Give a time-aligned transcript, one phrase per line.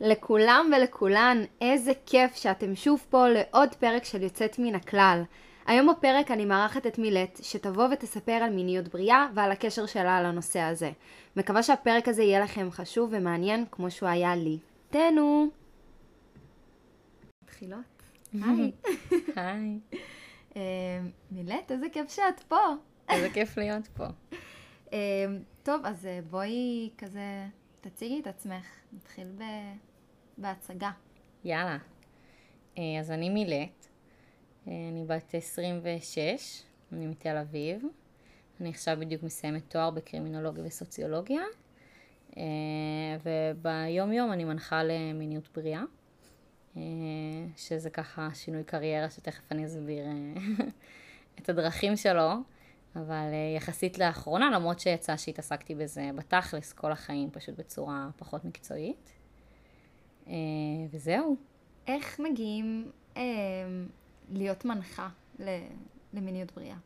[0.00, 5.22] לכולם ולכולן, איזה כיף שאתם שוב פה לעוד פרק של יוצאת מן הכלל.
[5.66, 10.60] היום בפרק אני מארחת את מילט, שתבוא ותספר על מיניות בריאה ועל הקשר שלה לנושא
[10.60, 10.90] הזה.
[11.36, 14.58] מקווה שהפרק הזה יהיה לכם חשוב ומעניין כמו שהוא היה לי.
[14.90, 15.48] תהנו!
[17.44, 18.02] מתחילות?
[18.32, 18.72] היי.
[19.36, 19.78] היי.
[20.56, 22.74] אה, מילט, איזה כיף שאת פה.
[23.08, 24.04] איזה כיף להיות פה.
[24.92, 25.26] אה,
[25.62, 27.46] טוב, אז אה, בואי כזה
[27.80, 28.66] תציגי את עצמך.
[28.92, 29.42] נתחיל ב...
[30.38, 30.90] בהצגה.
[31.44, 31.78] יאללה.
[32.78, 33.86] אה, אז אני מילט,
[34.68, 37.82] אה, אני בת 26, אני מתל אביב.
[38.60, 41.42] אני עכשיו בדיוק מסיימת תואר בקרימינולוגיה וסוציולוגיה,
[42.36, 42.42] אה,
[43.22, 45.82] וביום יום אני מנחה למיניות בריאה,
[46.76, 46.82] אה,
[47.56, 50.06] שזה ככה שינוי קריירה שתכף אני אסביר
[51.38, 52.32] את הדרכים שלו,
[52.96, 59.17] אבל יחסית לאחרונה, למרות שיצא שהתעסקתי בזה בתכלס כל החיים, פשוט בצורה פחות מקצועית.
[60.28, 60.34] אה,
[60.90, 61.36] וזהו.
[61.86, 63.22] איך מגיעים אה,
[64.30, 65.48] להיות מנחה ל...
[66.12, 66.76] למיניות בריאה?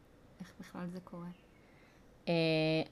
[0.40, 1.28] איך בכלל זה קורה?
[2.28, 2.32] אה,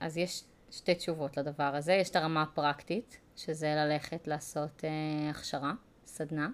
[0.01, 1.93] אז יש שתי תשובות לדבר הזה.
[1.93, 5.73] יש את הרמה הפרקטית, שזה ללכת לעשות אה, הכשרה,
[6.07, 6.49] סדנה,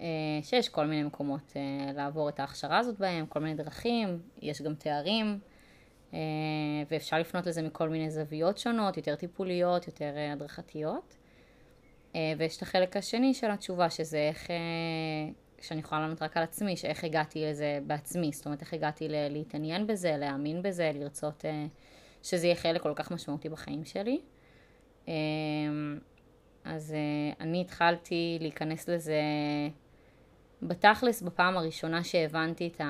[0.00, 0.06] אה,
[0.42, 4.74] שיש כל מיני מקומות אה, לעבור את ההכשרה הזאת בהם, כל מיני דרכים, יש גם
[4.74, 5.38] תארים,
[6.14, 6.18] אה,
[6.90, 11.16] ואפשר לפנות לזה מכל מיני זוויות שונות, יותר טיפוליות, יותר אה, הדרכתיות.
[12.14, 14.56] אה, ויש את החלק השני של התשובה, שזה איך, אה,
[15.60, 19.28] שאני יכולה לענות רק על עצמי, שאיך הגעתי לזה בעצמי, זאת אומרת, איך הגעתי ל-
[19.28, 21.66] להתעניין בזה, להאמין בזה, לרצות אה,
[22.22, 24.20] שזה יהיה חלק כל כך משמעותי בחיים שלי.
[26.64, 26.94] אז
[27.40, 29.20] אני התחלתי להיכנס לזה
[30.62, 32.84] בתכלס בפעם הראשונה שהבנתי את, ה...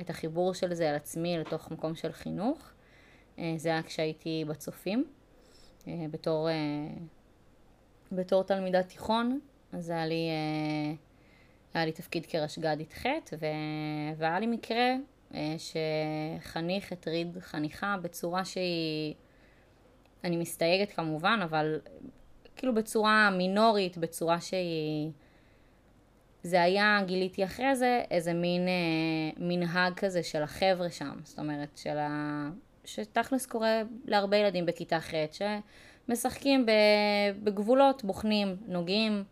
[0.00, 2.70] את החיבור של זה על עצמי לתוך מקום של חינוך.
[3.56, 5.04] זה היה כשהייתי בצופים,
[5.86, 6.48] בתור,
[8.16, 9.40] בתור תלמידת תיכון,
[9.72, 10.94] אז היה לי, אה,
[11.74, 13.06] היה לי תפקיד כרשג"דית ח'
[13.40, 13.46] ו...
[14.16, 14.94] והיה לי מקרה
[15.34, 19.14] אה, שחניך הטריד חניכה בצורה שהיא,
[20.24, 21.80] אני מסתייגת כמובן, אבל
[22.56, 25.10] כאילו בצורה מינורית, בצורה שהיא...
[26.42, 31.76] זה היה, גיליתי אחרי זה, איזה מין אה, מנהג כזה של החבר'ה שם, זאת אומרת,
[31.76, 32.50] של ה...
[32.84, 35.60] שתכלס קורה להרבה ילדים בכיתה ח' שמשחקים
[36.66, 36.70] ב...
[37.44, 39.24] בגבולות, בוחנים, נוגעים,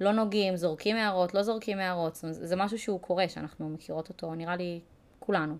[0.00, 4.08] לא נוגעים, זורקים הערות, לא זורקים הערות, זאת אומרת, זה משהו שהוא קורה, שאנחנו מכירות
[4.08, 4.80] אותו, נראה לי,
[5.18, 5.56] כולנו.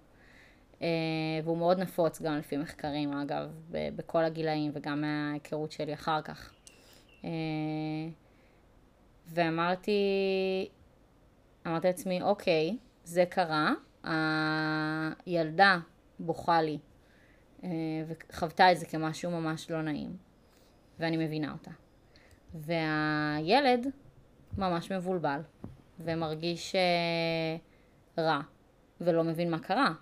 [0.83, 0.89] אה,
[1.45, 6.53] והוא מאוד נפוץ גם לפי מחקרים, אגב, בכל הגילאים וגם מההיכרות שלי אחר כך.
[7.25, 7.31] אה,
[9.27, 10.01] ואמרתי,
[11.67, 13.73] אמרתי לעצמי, אוקיי, זה קרה,
[15.27, 15.79] הילדה
[16.19, 16.79] בוכה לי
[17.65, 17.69] אה,
[18.07, 20.17] וחוותה את זה כמשהו ממש לא נעים,
[21.01, 21.71] ואני מבינה אותה.
[22.55, 23.87] והילד
[24.59, 25.41] ממש מבולבל
[26.01, 27.57] ומרגיש אה,
[28.25, 28.41] רע
[29.01, 29.93] ולא מבין מה קרה.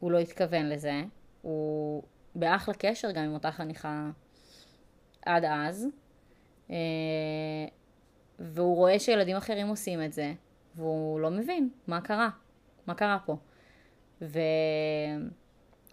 [0.00, 1.02] הוא לא התכוון לזה,
[1.42, 2.02] הוא
[2.34, 4.10] באחלה קשר גם עם אותה חניכה
[5.26, 5.86] עד אז,
[6.70, 6.76] אה,
[8.38, 10.32] והוא רואה שילדים אחרים עושים את זה,
[10.74, 12.28] והוא לא מבין מה קרה,
[12.86, 13.36] מה קרה פה.
[14.22, 14.38] ו...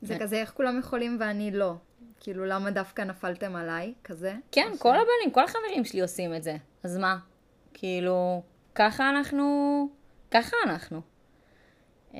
[0.01, 1.73] זה כזה איך כולם יכולים ואני לא.
[2.23, 3.93] כאילו, למה דווקא נפלתם עליי?
[4.03, 4.33] כזה?
[4.51, 6.55] כן, או ש- כל הבנים, כל החברים שלי עושים את זה.
[6.83, 7.17] אז מה?
[7.73, 8.41] כאילו,
[8.75, 9.87] ככה אנחנו,
[10.31, 11.01] ככה אנחנו.
[12.13, 12.19] אה,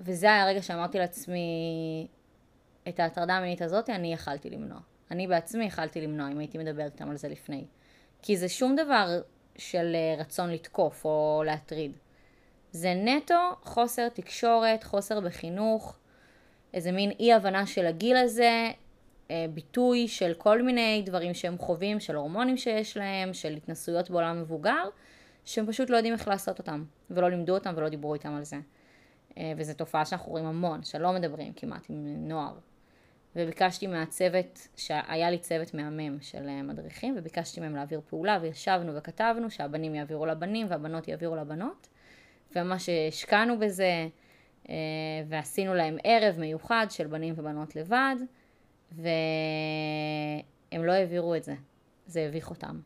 [0.00, 2.06] וזה היה הרגע שאמרתי לעצמי,
[2.88, 4.78] את ההטרדה המינית הזאת אני יכלתי למנוע.
[5.10, 7.64] אני בעצמי יכלתי למנוע אם הייתי מדברת איתם על זה לפני.
[8.22, 9.22] כי זה שום דבר
[9.56, 11.92] של אה, רצון לתקוף או להטריד.
[12.72, 15.96] זה נטו חוסר תקשורת, חוסר בחינוך,
[16.74, 18.70] איזה מין אי הבנה של הגיל הזה,
[19.30, 24.40] אה, ביטוי של כל מיני דברים שהם חווים, של הורמונים שיש להם, של התנסויות בעולם
[24.40, 24.88] מבוגר,
[25.44, 28.56] שהם פשוט לא יודעים איך לעשות אותם, ולא לימדו אותם ולא דיברו איתם על זה.
[29.38, 32.54] אה, וזו תופעה שאנחנו רואים המון, שלא מדברים כמעט עם נוער.
[33.36, 39.50] וביקשתי מהצוות, שהיה לי צוות מהמם של אה, מדריכים, וביקשתי מהם להעביר פעולה, וישבנו וכתבנו
[39.50, 41.88] שהבנים יעבירו לבנים והבנות יעבירו לבנות.
[42.56, 44.08] וממש השקענו בזה,
[45.28, 48.16] ועשינו להם ערב מיוחד של בנים ובנות לבד,
[48.92, 49.04] והם
[50.84, 51.54] לא העבירו את זה.
[52.06, 52.80] זה הביך אותם,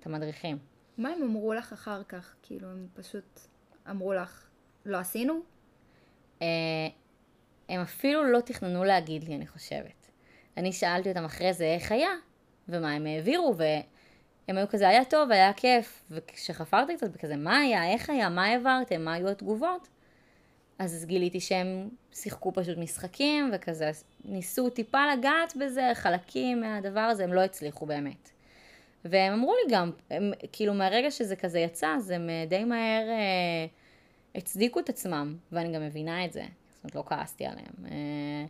[0.00, 0.58] את המדריכים.
[0.98, 2.34] מה הם אמרו לך אחר כך?
[2.42, 3.40] כאילו, הם פשוט
[3.90, 4.48] אמרו לך,
[4.86, 5.40] לא עשינו?
[6.42, 6.46] אה,
[7.68, 10.10] הם אפילו לא תכננו להגיד לי, אני חושבת.
[10.56, 12.10] אני שאלתי אותם אחרי זה איך היה,
[12.68, 16.04] ומה הם העבירו, והם היו כזה, היה טוב, היה כיף.
[16.10, 19.88] וכשחפרתי קצת בכזה, מה היה, איך היה, מה העברתם, מה היו התגובות,
[20.78, 23.90] אז גיליתי שהם שיחקו פשוט משחקים, וכזה
[24.24, 28.30] ניסו טיפה לגעת בזה, חלקים מהדבר הזה, הם לא הצליחו באמת.
[29.04, 33.08] והם אמרו לי גם, הם, כאילו מהרגע שזה כזה יצא, אז הם אה, די מהר
[33.08, 33.66] אה,
[34.34, 36.42] הצדיקו את עצמם, ואני גם מבינה את זה.
[36.42, 37.74] זאת אומרת, לא כעסתי עליהם.
[37.84, 38.46] אה,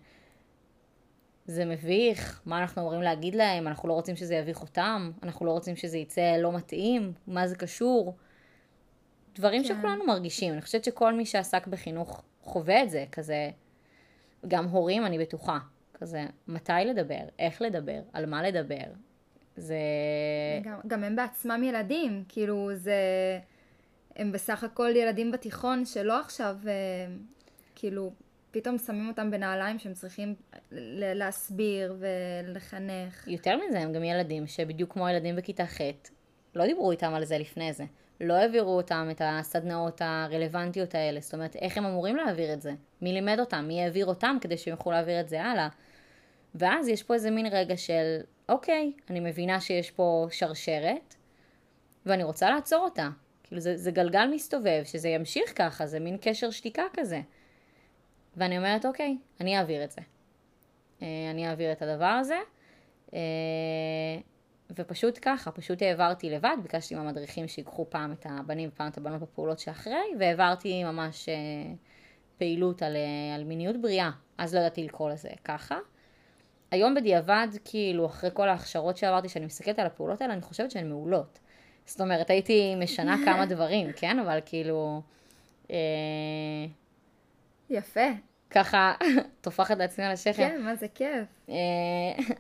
[1.47, 5.51] זה מביך, מה אנחנו אמורים להגיד להם, אנחנו לא רוצים שזה יביך אותם, אנחנו לא
[5.51, 8.15] רוצים שזה יצא לא מתאים, מה זה קשור.
[9.35, 9.69] דברים כן.
[9.69, 10.53] שכולנו מרגישים.
[10.53, 13.51] אני חושבת שכל מי שעסק בחינוך חווה את זה, כזה,
[14.49, 15.59] גם הורים, אני בטוחה.
[16.03, 18.85] כזה, מתי לדבר, איך לדבר, על מה לדבר.
[19.57, 19.77] זה...
[20.63, 22.95] גם, גם הם בעצמם ילדים, כאילו זה...
[24.17, 26.73] הם בסך הכל ילדים בתיכון שלא עכשיו, אה,
[27.75, 28.13] כאילו,
[28.51, 30.35] פתאום שמים אותם בנעליים שהם צריכים
[31.15, 33.29] להסביר ולחנך.
[33.29, 35.81] יותר מזה, הם גם ילדים שבדיוק כמו ילדים בכיתה ח',
[36.55, 37.85] לא דיברו איתם על זה לפני זה.
[38.21, 41.21] לא העבירו אותם את הסדנאות הרלוונטיות האלה.
[41.21, 42.73] זאת אומרת, איך הם אמורים להעביר את זה?
[43.03, 43.65] מי לימד אותם?
[43.69, 45.69] מי העביר אותם כדי שהם יוכלו להעביר את זה הלאה?
[46.55, 51.15] ואז יש פה איזה מין רגע של, אוקיי, אני מבינה שיש פה שרשרת,
[52.07, 53.09] ואני רוצה לעצור אותה.
[53.45, 57.21] כאילו זה, זה גלגל מסתובב, שזה ימשיך ככה, זה מין קשר שתיקה כזה.
[58.37, 60.01] ואני אומרת, אוקיי, אני אעביר את זה.
[61.03, 62.39] אה, אני אעביר את הדבר הזה.
[64.77, 69.59] ופשוט ככה, פשוט העברתי לבד, ביקשתי מהמדריכים שיקחו פעם את הבנים ופעם את הבנות בפעולות
[69.59, 71.35] שאחרי, והעברתי ממש אה,
[72.39, 74.11] פעילות על, אה, על מיניות בריאה.
[74.39, 75.79] אז לא ידעתי לקרוא לזה ככה.
[76.71, 80.89] היום בדיעבד, כאילו, אחרי כל ההכשרות שעברתי, שאני מסתכלת על הפעולות האלה, אני חושבת שהן
[80.89, 81.39] מעולות.
[81.87, 84.19] זאת אומרת, הייתי משנה כמה דברים, כן?
[84.19, 85.03] אבל כאילו...
[85.71, 85.77] אה,
[87.71, 88.09] יפה.
[88.51, 88.95] ככה,
[89.41, 90.33] טופחת לעצמי על השכם.
[90.33, 91.29] כן, מה זה כיף.
[91.49, 92.35] אה,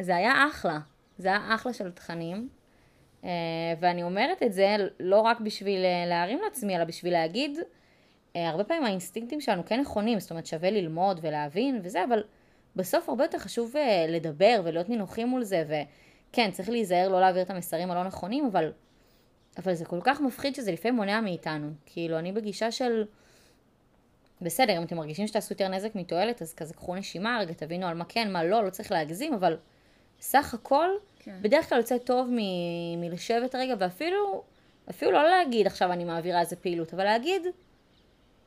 [0.06, 0.78] זה היה אחלה.
[1.20, 2.48] זה היה אחלה של תכנים.
[3.24, 3.30] אה,
[3.80, 7.58] ואני אומרת את זה לא רק בשביל אה, להרים לעצמי, אלא בשביל להגיד,
[8.36, 12.22] אה, הרבה פעמים האינסטינקטים שלנו כן נכונים, זאת אומרת שווה ללמוד ולהבין וזה, אבל
[12.76, 17.42] בסוף הרבה יותר חשוב אה, לדבר ולהיות נינוחים מול זה, וכן, צריך להיזהר לא להעביר
[17.42, 18.72] את המסרים הלא נכונים, אבל,
[19.58, 21.70] אבל זה כל כך מפחיד שזה לפעמים מונע מאיתנו.
[21.86, 23.04] כאילו, אני בגישה של...
[24.42, 27.96] בסדר, אם אתם מרגישים שתעשו יותר נזק מתועלת, אז כזה קחו נשימה, רגע תבינו על
[27.96, 29.56] מה כן, מה לא, לא צריך להגזים, אבל
[30.20, 30.88] סך הכל,
[31.24, 31.36] כן.
[31.42, 34.42] בדרך כלל יוצא טוב מ- מלשבת רגע, ואפילו,
[34.90, 37.42] אפילו לא להגיד עכשיו אני מעבירה איזה פעילות, אבל להגיד,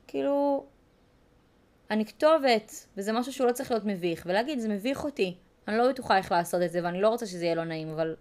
[0.07, 0.65] כאילו,
[1.91, 5.35] אני כתובת, וזה משהו שהוא לא צריך להיות מביך, ולהגיד, זה מביך אותי,
[5.67, 8.15] אני לא בטוחה איך לעשות את זה, ואני לא רוצה שזה יהיה לא נעים, אבל,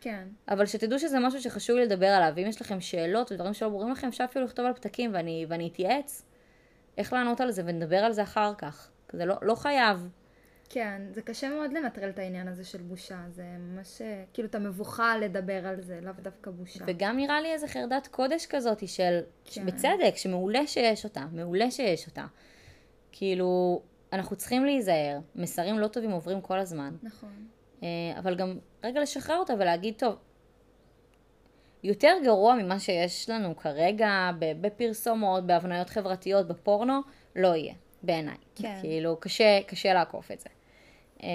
[0.00, 0.28] כן.
[0.48, 3.90] אבל שתדעו שזה משהו שחשוב לי לדבר עליו, ואם יש לכם שאלות ודברים שלא ברורים
[3.90, 6.24] לכם, אפשר אפילו לכתוב על פתקים, ואני, ואני אתייעץ
[6.98, 8.90] איך לענות על זה, ונדבר על זה אחר כך.
[9.12, 10.08] זה לא, לא חייב.
[10.70, 13.18] כן, זה קשה מאוד לנטרל את העניין הזה של בושה.
[13.30, 16.84] זה ממש, אה, כאילו, אתה מבוכה לדבר על זה, לאו דווקא בושה.
[16.86, 19.66] וגם נראה לי איזה חרדת קודש כזאת של, כן.
[19.66, 22.26] בצדק, שמעולה שיש אותה, מעולה שיש אותה.
[23.12, 23.82] כאילו,
[24.12, 27.46] אנחנו צריכים להיזהר, מסרים לא טובים עוברים כל הזמן, נכון.
[27.82, 27.88] אה,
[28.18, 30.16] אבל גם רגע לשחרר אותה ולהגיד, טוב,
[31.82, 34.30] יותר גרוע ממה שיש לנו כרגע
[34.60, 37.00] בפרסומות, בהבניות חברתיות, בפורנו,
[37.36, 38.36] לא יהיה, בעיניי.
[38.54, 38.78] כן.
[38.80, 40.48] כאילו, קשה, קשה לעקוף את זה.
[41.22, 41.28] אה,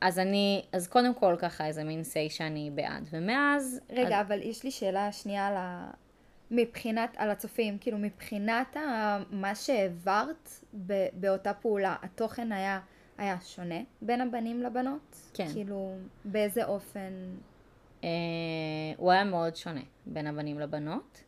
[0.00, 3.80] אז אני, אז קודם כל ככה איזה מין say שאני בעד, ומאז...
[3.90, 5.90] רגע, אבל יש לי שאלה שנייה על ה...
[6.50, 9.18] מבחינת, על הצופים, כאילו מבחינת ה...
[9.30, 10.50] מה שהעברת
[10.86, 11.06] ב...
[11.12, 12.80] באותה פעולה, התוכן היה,
[13.18, 15.16] היה שונה בין הבנים לבנות?
[15.34, 15.48] כן.
[15.52, 17.12] כאילו, באיזה אופן?
[18.04, 18.08] אה,
[18.96, 21.22] הוא היה מאוד שונה בין הבנים לבנות.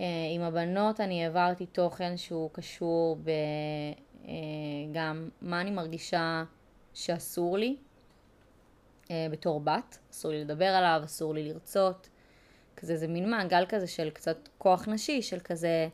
[0.00, 3.16] אה, עם הבנות אני העברתי תוכן שהוא קשור
[4.22, 6.44] בגם מה אני מרגישה
[6.94, 7.76] שאסור לי
[9.10, 12.08] אה, בתור בת, אסור לי לדבר עליו, אסור לי לרצות.
[12.76, 15.88] כזה, זה מין מעגל כזה של קצת כוח נשי, של כזה,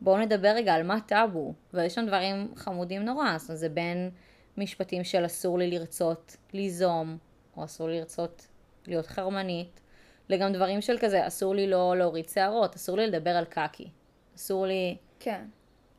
[0.00, 1.54] בואו נדבר רגע על מה טאבו.
[1.74, 4.10] ויש שם דברים חמודים נורא, זאת אומרת, זה בין
[4.56, 7.18] משפטים של אסור לי לרצות ליזום,
[7.56, 8.46] או אסור לי לרצות
[8.86, 9.80] להיות חרמנית,
[10.28, 13.88] לגם דברים של כזה, אסור לי לא להוריד שערות, אסור לי לדבר על קקי,
[14.36, 14.96] אסור לי...
[15.20, 15.44] כן.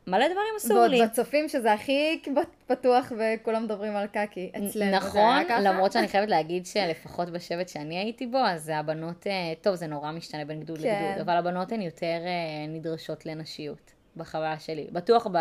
[0.08, 1.06] מלא דברים אסור ועוד לי.
[1.06, 2.22] בצופים שזה הכי
[2.68, 4.52] פתוח וכולם מדברים על קקי.
[4.58, 5.44] אצלנו נכון?
[5.62, 10.12] למרות שאני חייבת להגיד שלפחות בשבט שאני הייתי בו, אז הבנות, אה, טוב, זה נורא
[10.12, 11.06] משתנה בין גדוד כן.
[11.10, 14.88] לגדוד, אבל הבנות הן יותר אה, נדרשות לנשיות, בחוויה שלי.
[14.92, 15.38] בטוח, ב...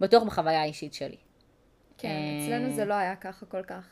[0.00, 1.16] בטוח בחוויה האישית שלי.
[1.98, 3.86] כן, אה, אצלנו זה לא היה ככה כל כך.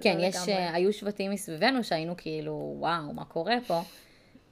[0.00, 3.82] כן, לא יש, היו שבטים מסביבנו שהיינו כאילו, וואו, מה קורה פה?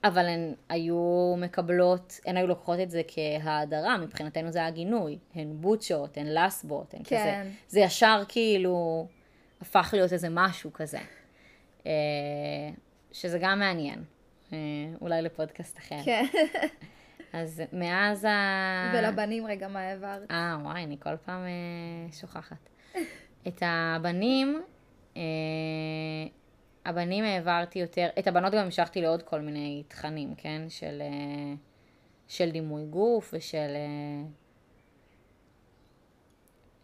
[0.04, 5.18] אבל הן היו מקבלות, הן היו לוקחות את זה כהאדרה, מבחינתנו זה היה גינוי.
[5.34, 7.16] הן בוטשות, הן לסבות, הן כן.
[7.16, 7.50] כזה.
[7.68, 9.06] זה ישר כאילו
[9.60, 10.98] הפך להיות איזה משהו כזה.
[11.86, 11.92] אה,
[13.12, 14.04] שזה גם מעניין.
[14.52, 14.58] אה,
[15.00, 15.98] אולי לפודקאסט אחר.
[16.04, 16.24] כן.
[17.32, 18.92] אז מאז ה...
[18.94, 20.30] ולבנים רגע מה העברת?
[20.30, 22.68] אה, וואי, אני כל פעם אה, שוכחת.
[23.48, 24.62] את הבנים,
[26.84, 30.62] הבנים העברתי יותר, את הבנות גם המשכתי לעוד כל מיני תכנים, כן?
[30.68, 31.54] של, אה,
[32.28, 34.28] של דימוי גוף ושל אה,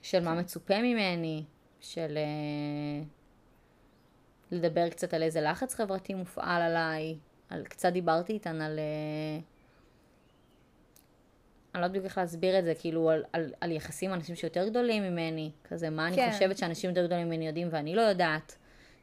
[0.02, 1.44] של מה מצופה ממני,
[1.80, 3.04] של אה,
[4.50, 7.16] לדבר קצת על איזה לחץ חברתי מופעל עליי,
[7.50, 8.80] על, קצת דיברתי איתן על...
[11.74, 14.68] אני לא יודעת איך להסביר את זה, כאילו על, על, על יחסים עם אנשים שיותר
[14.68, 16.22] גדולים ממני, כזה מה כן.
[16.22, 18.56] אני חושבת שאנשים יותר גדולים ממני יודעים ואני לא יודעת,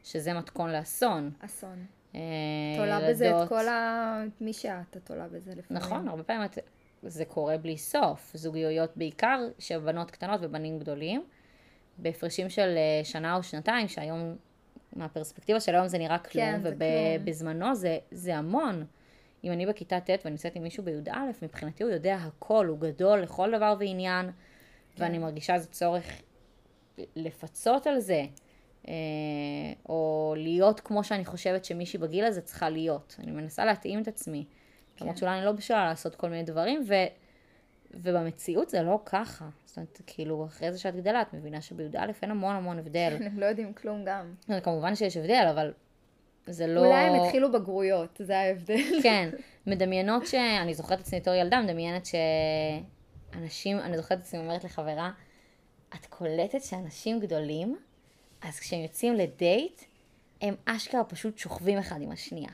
[0.06, 1.30] שזה מתכון לאסון.
[1.40, 1.86] אסון.
[2.14, 2.20] אה,
[2.76, 4.22] תולה בזה את ילדות- כל ה...
[4.40, 5.82] מי שאת, את תולה בזה לפעמים.
[5.82, 6.58] נכון, הרבה פעמים את,
[7.02, 8.30] זה קורה בלי סוף.
[8.34, 11.24] זוגיות בעיקר של בנות קטנות ובנים גדולים,
[11.98, 14.36] בהפרשים של אה, שנה או שנתיים, שהיום,
[14.96, 16.74] מהפרספקטיבה של היום זה נראה כלום, כן, זה.
[17.20, 18.84] ובזמנו זה, זה המון.
[19.44, 23.20] אם אני בכיתה ט' ואני נמצאת עם מישהו בי"א, מבחינתי הוא יודע הכל, הוא גדול
[23.20, 25.02] לכל דבר ועניין, כן.
[25.02, 26.04] ואני מרגישה איזה צורך
[27.16, 28.22] לפצות על זה,
[29.88, 33.16] או להיות כמו שאני חושבת שמישהי בגיל הזה צריכה להיות.
[33.18, 34.44] אני מנסה להתאים את עצמי.
[35.00, 35.20] למרות כן.
[35.20, 36.94] שאולי אני לא בשלה לעשות כל מיני דברים, ו,
[37.94, 39.48] ובמציאות זה לא ככה.
[39.64, 43.16] זאת אומרת, כאילו, אחרי זה שאת גדלה, את מבינה שבי"א אין המון המון הבדל.
[43.20, 44.34] הם לא יודעים כלום גם.
[44.48, 45.72] אומרת, כמובן שיש הבדל, אבל
[46.46, 46.80] זה לא...
[46.80, 49.02] אולי הם התחילו בגרויות, זה ההבדל.
[49.02, 49.30] כן,
[49.66, 50.34] מדמיינות ש...
[50.34, 52.06] אני זוכרת את עצמי בתור ילדה, מדמיינת
[53.34, 55.10] שאנשים, אני זוכרת את עצמי אומרת לחברה,
[55.94, 57.76] את קולטת שאנשים גדולים,
[58.42, 59.80] אז כשהם יוצאים לדייט,
[60.40, 62.50] הם אשכרה פשוט שוכבים אחד עם השנייה.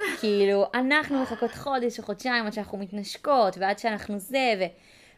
[0.20, 4.64] כאילו, אנחנו מחכות חודש או חודשיים עד שאנחנו מתנשקות, ועד שאנחנו זה, ו...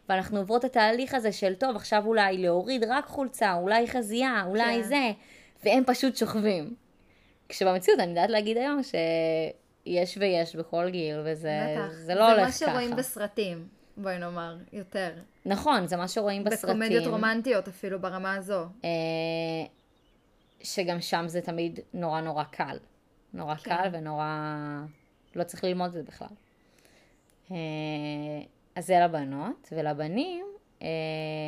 [0.09, 4.83] ואנחנו עוברות את התהליך הזה של, טוב, עכשיו אולי להוריד רק חולצה, אולי חזייה, אולי
[4.83, 4.83] כן.
[4.83, 5.11] זה,
[5.63, 6.75] והם פשוט שוכבים.
[7.49, 11.77] כשבמציאות אני יודעת להגיד היום שיש ויש בכל גיל, וזה.
[11.91, 12.51] זה לא הולך ככה.
[12.51, 15.11] זה מה שרואים בסרטים, בואי נאמר, יותר.
[15.45, 16.69] נכון, זה מה שרואים בסרטים.
[16.69, 18.65] בקומדיות רומנטיות אפילו, ברמה הזו.
[18.83, 18.89] אה,
[20.61, 22.77] שגם שם זה תמיד נורא נורא קל.
[23.33, 23.75] נורא כן.
[23.75, 24.25] קל ונורא...
[25.35, 26.27] לא צריך ללמוד את זה בכלל.
[27.51, 27.57] אה,
[28.75, 30.45] אז זה לבנות, ולבנים,
[30.81, 30.87] אה,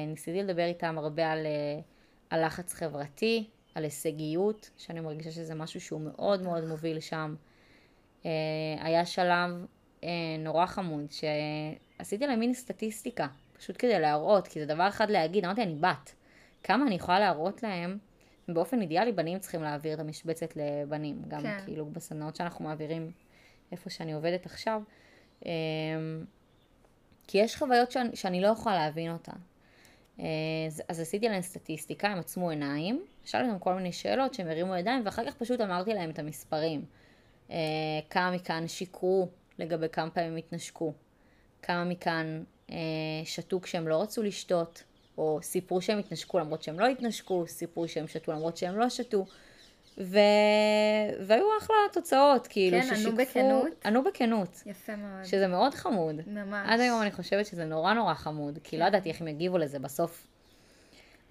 [0.07, 1.79] ניסיתי לדבר איתם הרבה על, אה,
[2.29, 7.35] על לחץ חברתי, על הישגיות, שאני מרגישה שזה משהו שהוא מאוד מאוד מוביל שם.
[8.79, 9.65] היה שלב
[10.39, 13.27] נורא חמוד, שעשיתי להם מין סטטיסטיקה,
[13.57, 16.15] פשוט כדי להראות, כי זה דבר אחד להגיד, אמרתי, אני בת.
[16.63, 17.97] כמה אני יכולה להראות להם,
[18.53, 21.59] באופן אידיאלי בנים צריכים להעביר את המשבצת לבנים, גם כן.
[21.65, 23.11] כאילו בסדנאות שאנחנו מעבירים
[23.71, 24.81] איפה שאני עובדת עכשיו.
[25.45, 25.51] אה,
[27.27, 29.37] כי יש חוויות שאני, שאני לא יכולה להבין אותן.
[30.19, 30.25] אה,
[30.67, 34.75] אז, אז עשיתי להם סטטיסטיקה, הם עצמו עיניים, שאלתי אותם כל מיני שאלות שהם הרימו
[34.75, 36.85] ידיים, ואחר כך פשוט אמרתי להם את המספרים.
[37.51, 37.57] אה,
[38.09, 39.27] כמה מכאן שיקרו
[39.59, 40.93] לגבי כמה פעמים התנשקו,
[41.61, 42.75] כמה מכאן אה,
[43.25, 44.83] שתו כשהם לא רצו לשתות,
[45.17, 49.25] או סיפרו שהם התנשקו למרות שהם לא התנשקו, סיפרו שהם שתו למרות שהם לא שתו.
[49.97, 50.19] ו...
[51.19, 53.15] והיו אחלה תוצאות, כאילו, כן, ענו ששיקפו...
[53.15, 53.85] בכנות?
[53.85, 54.63] ענו בכנות.
[54.65, 55.25] יפה מאוד.
[55.25, 56.15] שזה מאוד חמוד.
[56.27, 56.67] ממש.
[56.69, 59.79] עד היום אני חושבת שזה נורא נורא חמוד, כי לא ידעתי איך הם יגיבו לזה
[59.79, 60.27] בסוף.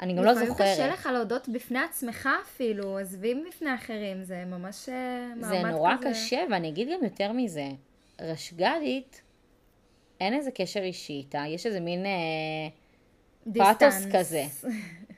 [0.01, 0.75] אני גם לא לפעמים זוכרת.
[0.75, 5.63] קשה לך להודות בפני עצמך אפילו, עזבי בפני אחרים, זה ממש אה, מעמד כזה.
[5.63, 7.69] זה נורא קשה, ואני אגיד גם יותר מזה.
[8.21, 9.23] רשג"דית,
[10.21, 12.11] אין איזה קשר אישי איתה, יש איזה מין אה,
[13.55, 14.07] פאתוס.
[14.13, 14.45] כזה.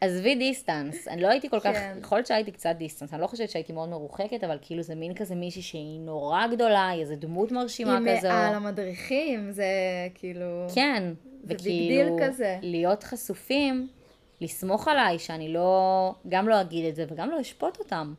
[0.00, 1.96] עזבי דיסטנס, אני לא הייתי כל כך, כן.
[2.00, 5.14] יכול להיות שהייתי קצת דיסטנס, אני לא חושבת שהייתי מאוד מרוחקת, אבל כאילו זה מין
[5.14, 8.28] כזה מישהי שהיא נורא גדולה, היא איזה דמות מרשימה עם כזו.
[8.28, 9.64] על המדריכים, זה
[10.14, 10.66] כאילו...
[10.74, 11.12] כן,
[11.44, 12.58] זה וכאילו, כזה.
[12.62, 13.88] להיות חשופים,
[14.40, 18.14] לסמוך עליי שאני לא, גם לא אגיד את זה וגם לא אשפוט אותם.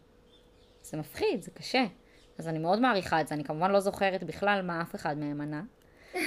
[0.83, 1.85] זה מפחיד, זה קשה.
[2.37, 5.41] אז אני מאוד מעריכה את זה, אני כמובן לא זוכרת בכלל מה אף אחד מהם
[5.41, 5.61] ענה.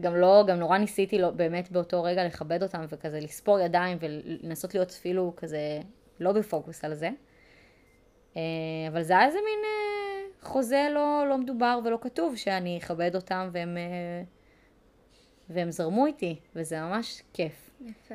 [0.00, 4.74] גם לא, גם נורא ניסיתי לא, באמת באותו רגע לכבד אותם וכזה לספור ידיים ולנסות
[4.74, 5.80] להיות אפילו כזה
[6.20, 7.10] לא בפוקוס על זה.
[8.36, 8.42] אה,
[8.88, 13.48] אבל זה היה איזה מין אה, חוזה לא, לא מדובר ולא כתוב שאני אכבד אותם
[13.52, 14.22] והם, אה,
[15.48, 17.70] והם זרמו איתי, וזה ממש כיף.
[17.80, 18.14] יפה.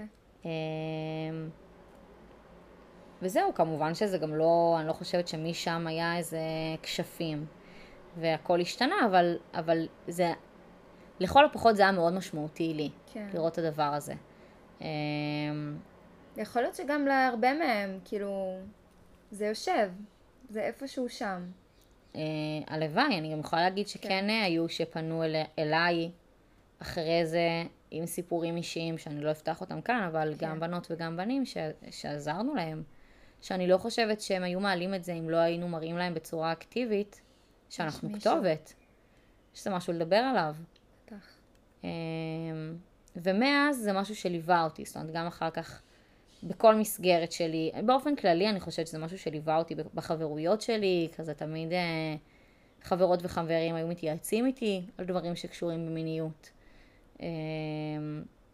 [3.21, 6.39] וזהו, כמובן שזה גם לא, אני לא חושבת שמשם היה איזה
[6.81, 7.45] כשפים
[8.19, 10.33] והכל השתנה, אבל, אבל זה,
[11.19, 13.27] לכל הפחות זה היה מאוד משמעותי לי, כן.
[13.33, 14.13] לראות את הדבר הזה.
[14.81, 15.77] אמ,
[16.37, 18.57] יכול להיות שגם להרבה מהם, כאילו,
[19.31, 19.91] זה יושב,
[20.49, 21.45] זה איפשהו שם.
[22.15, 22.21] אה,
[22.67, 26.11] הלוואי, אני גם יכולה להגיד שכן אה, היו שפנו אל, אליי
[26.81, 30.47] אחרי זה עם סיפורים אישיים, שאני לא אפתח אותם כאן, אבל כן.
[30.47, 31.57] גם בנות וגם בנים ש,
[31.91, 32.83] שעזרנו להם,
[33.41, 37.21] שאני לא חושבת שהם היו מעלים את זה אם לא היינו מראים להם בצורה אקטיבית
[37.69, 38.13] שאנחנו.
[38.13, 38.73] כתובת,
[39.53, 40.55] שזה משהו לדבר עליו.
[41.83, 41.89] אמ,
[43.15, 45.81] ומאז זה משהו שליווה אותי, זאת אומרת, גם אחר כך
[46.43, 47.71] בכל מסגרת שלי.
[47.85, 52.15] באופן כללי אני חושבת שזה משהו שליווה אותי בחברויות שלי, כזה תמיד אה,
[52.81, 56.49] חברות וחברים היו מתייעצים איתי על דברים שקשורים במיניות.
[57.21, 57.27] אה,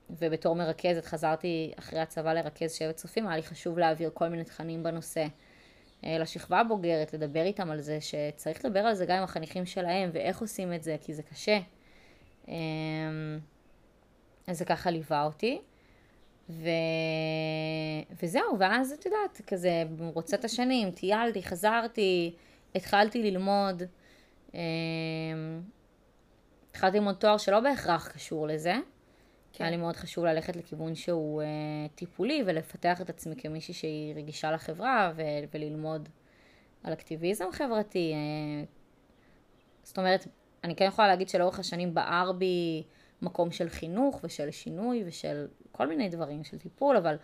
[0.10, 4.84] ובתור מרכזת חזרתי אחרי הצבא לרכז שבט צופים, היה לי חשוב להעביר כל מיני תכנים
[4.84, 5.26] בנושא.
[6.06, 10.10] אה, לשכבה הבוגרת, לדבר איתם על זה, שצריך לדבר על זה גם עם החניכים שלהם,
[10.14, 11.60] ואיך עושים את זה, כי זה קשה.
[12.48, 12.54] אה,
[14.48, 15.62] אז זה ככה ליווה אותי.
[16.50, 16.70] ו...
[18.24, 22.36] וזהו, ואז את יודעת, כזה במרוצת השנים, טיילתי, חזרתי,
[22.76, 23.84] התחלתי ללמוד.
[24.56, 24.60] אה,
[26.70, 28.74] התחלתי ללמוד תואר שלא בהכרח קשור לזה.
[29.54, 29.64] כן.
[29.64, 31.46] היה לי מאוד חשוב ללכת לכיוון שהוא uh,
[31.96, 35.22] טיפולי ולפתח את עצמי כמישהי שהיא רגישה לחברה ו-
[35.54, 36.10] וללמוד
[36.84, 38.14] על אקטיביזם חברתי.
[38.14, 38.68] Uh,
[39.84, 40.28] זאת אומרת,
[40.64, 42.84] אני כן יכולה להגיד שלאורך השנים בער בי
[43.22, 47.16] מקום של חינוך ושל שינוי ושל כל מיני דברים, של טיפול, אבל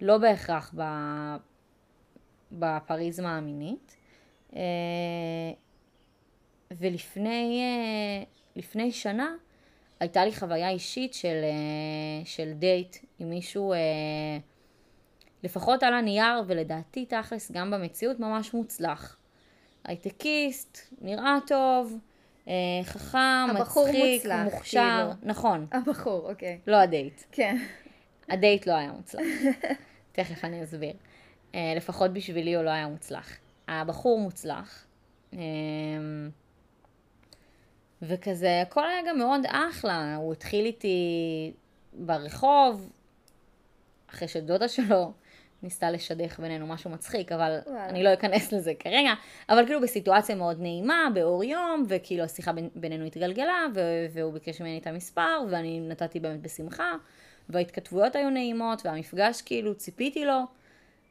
[0.00, 0.74] לא בהכרח
[2.52, 3.96] בפריזמה המינית.
[4.50, 4.54] אה,
[6.70, 7.62] ולפני
[8.56, 9.34] אה, שנה,
[10.02, 13.78] הייתה לי חוויה אישית של, אה, של דייט עם מישהו, אה,
[15.42, 19.16] לפחות על הנייר, ולדעתי תכלס גם במציאות ממש מוצלח.
[19.84, 22.11] הייטקיסט, נראה טוב, אה,
[22.84, 25.30] חכם, מצחיק, מוצלח, מוכשר, כאילו.
[25.30, 25.66] נכון.
[25.72, 26.58] הבחור, אוקיי.
[26.66, 27.22] לא הדייט.
[27.32, 27.56] כן.
[28.28, 29.22] הדייט לא היה מוצלח.
[30.12, 30.92] תכף אני אסביר.
[31.54, 33.36] לפחות בשבילי הוא לא היה מוצלח.
[33.68, 34.86] הבחור מוצלח.
[38.02, 40.16] וכזה, הכל היה גם מאוד אחלה.
[40.16, 41.52] הוא התחיל איתי
[41.92, 42.90] ברחוב,
[44.10, 45.12] אחרי שדודה שלו
[45.62, 47.88] ניסתה לשדך בינינו משהו מצחיק, אבל וואלה.
[47.88, 49.12] אני לא אכנס לזה כרגע.
[49.48, 53.66] אבל כאילו בסיטואציה מאוד נעימה, באור יום, וכאילו השיחה בינינו התגלגלה,
[54.12, 56.92] והוא ביקש ממני את המספר, ואני נתתי באמת בשמחה,
[57.48, 60.40] וההתכתבויות היו נעימות, והמפגש כאילו ציפיתי לו,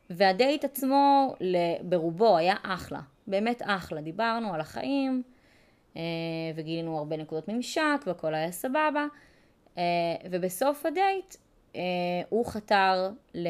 [0.09, 1.35] והדייט עצמו
[1.81, 4.01] ברובו היה אחלה, באמת אחלה.
[4.01, 5.23] דיברנו על החיים.
[5.97, 6.01] אה,
[6.55, 9.05] וגילינו הרבה נקודות ממשק והכל היה סבבה.
[9.77, 9.83] אה,
[10.31, 11.35] ובסוף הדייט
[12.29, 13.47] הוא חתר ל...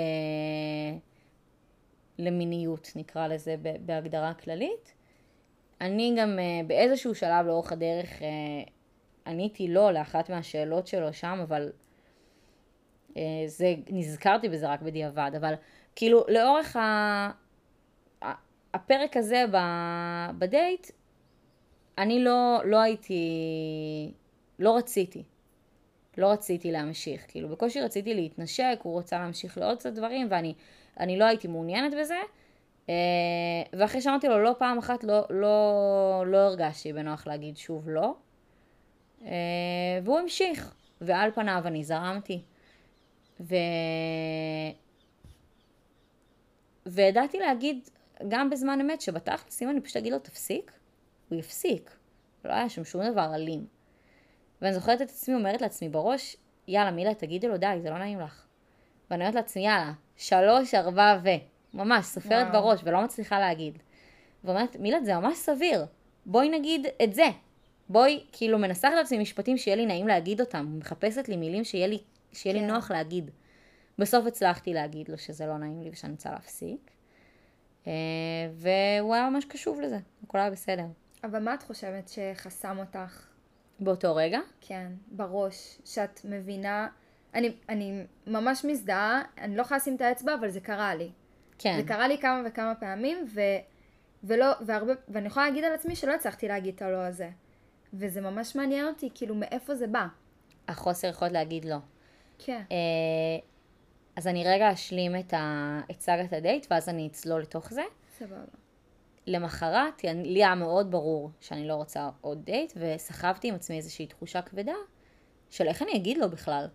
[2.20, 3.56] למיניות, נקרא לזה
[3.86, 4.94] בהגדרה כללית.
[5.82, 8.22] אני גם באיזשהו שלב לאורך הדרך
[9.26, 11.72] עניתי לא לאחת מהשאלות שלו שם, אבל
[13.46, 15.54] זה, נזכרתי בזה רק בדיעבד, אבל
[15.96, 17.32] כאילו לאורך ה...
[18.74, 19.46] הפרק הזה
[20.38, 20.92] בדייט,
[21.98, 23.24] אני לא, לא הייתי,
[24.60, 25.24] לא רציתי.
[26.22, 27.26] לא רציתי להמשיך.
[27.28, 32.18] כאילו, בקושי רציתי להתנשק, הוא רוצה להמשיך לעוד קצת דברים, ואני לא הייתי מעוניינת בזה.
[32.90, 32.94] אה,
[33.74, 38.16] ואחרי שאמרתי לו לא פעם אחת, לא, לא, לא הרגשתי בנוח להגיד שוב לא.
[39.26, 42.42] אה, והוא המשיך, ועל פניו אני זרמתי.
[43.40, 43.56] ו...
[46.86, 47.90] וידעתי להגיד
[48.28, 50.72] גם בזמן אמת שבתכלס, אם אני פשוט אגיד לו תפסיק,
[51.30, 51.92] הוא יפסיק.
[52.46, 53.81] לא היה שם שום דבר אלים.
[54.62, 58.20] ואני זוכרת את עצמי אומרת לעצמי בראש, יאללה מילה תגידי לו די, זה לא נעים
[58.20, 58.46] לך.
[59.10, 61.30] ואני אומרת לעצמי יאללה, שלוש, ארבע ו...
[61.74, 62.64] ממש, סופרת וואו.
[62.64, 63.78] בראש ולא מצליחה להגיד.
[64.44, 65.86] ואומרת, מילה זה ממש סביר,
[66.26, 67.26] בואי נגיד את זה.
[67.90, 72.00] בואי, כאילו מנסחת לעצמי משפטים שיהיה לי נעים להגיד אותם, מחפשת לי מילים שיהיה לי,
[72.34, 72.62] שיהיה כן.
[72.62, 73.32] לי נוח להגיד.
[73.98, 76.92] בסוף הצלחתי להגיד לו שזה לא נעים לי ושאני רוצה להפסיק.
[77.88, 77.94] אה,
[78.54, 80.86] והוא היה ממש קשוב לזה, הכל היה בסדר.
[81.24, 83.31] אבל מה את חושבת שחסם אותך?
[83.82, 84.40] באותו רגע?
[84.62, 86.88] כן, בראש, שאת מבינה,
[87.34, 91.12] אני, אני ממש מזדהה, אני לא יכולה לשים את האצבע, אבל זה קרה לי.
[91.58, 91.76] כן.
[91.82, 93.42] זה קרה לי כמה וכמה פעמים, ו,
[94.24, 97.30] ולא, והרבה, ואני יכולה להגיד על עצמי שלא הצלחתי להגיד את הלא הזה.
[97.94, 100.08] וזה ממש מעניין אותי, כאילו, מאיפה זה בא.
[100.68, 101.78] החוסר יכולת להגיד לא.
[102.40, 102.62] כן.
[102.72, 102.78] אה,
[104.16, 105.80] אז אני רגע אשלים את, ה...
[105.92, 107.84] את סאגת הדייט, ואז אני אצלול לתוך זה.
[108.18, 108.61] סבבה.
[109.28, 114.42] למחרת, לי היה מאוד ברור שאני לא רוצה עוד דייט, וסחבתי עם עצמי איזושהי תחושה
[114.42, 114.76] כבדה
[115.50, 116.68] של איך אני אגיד לו בכלל.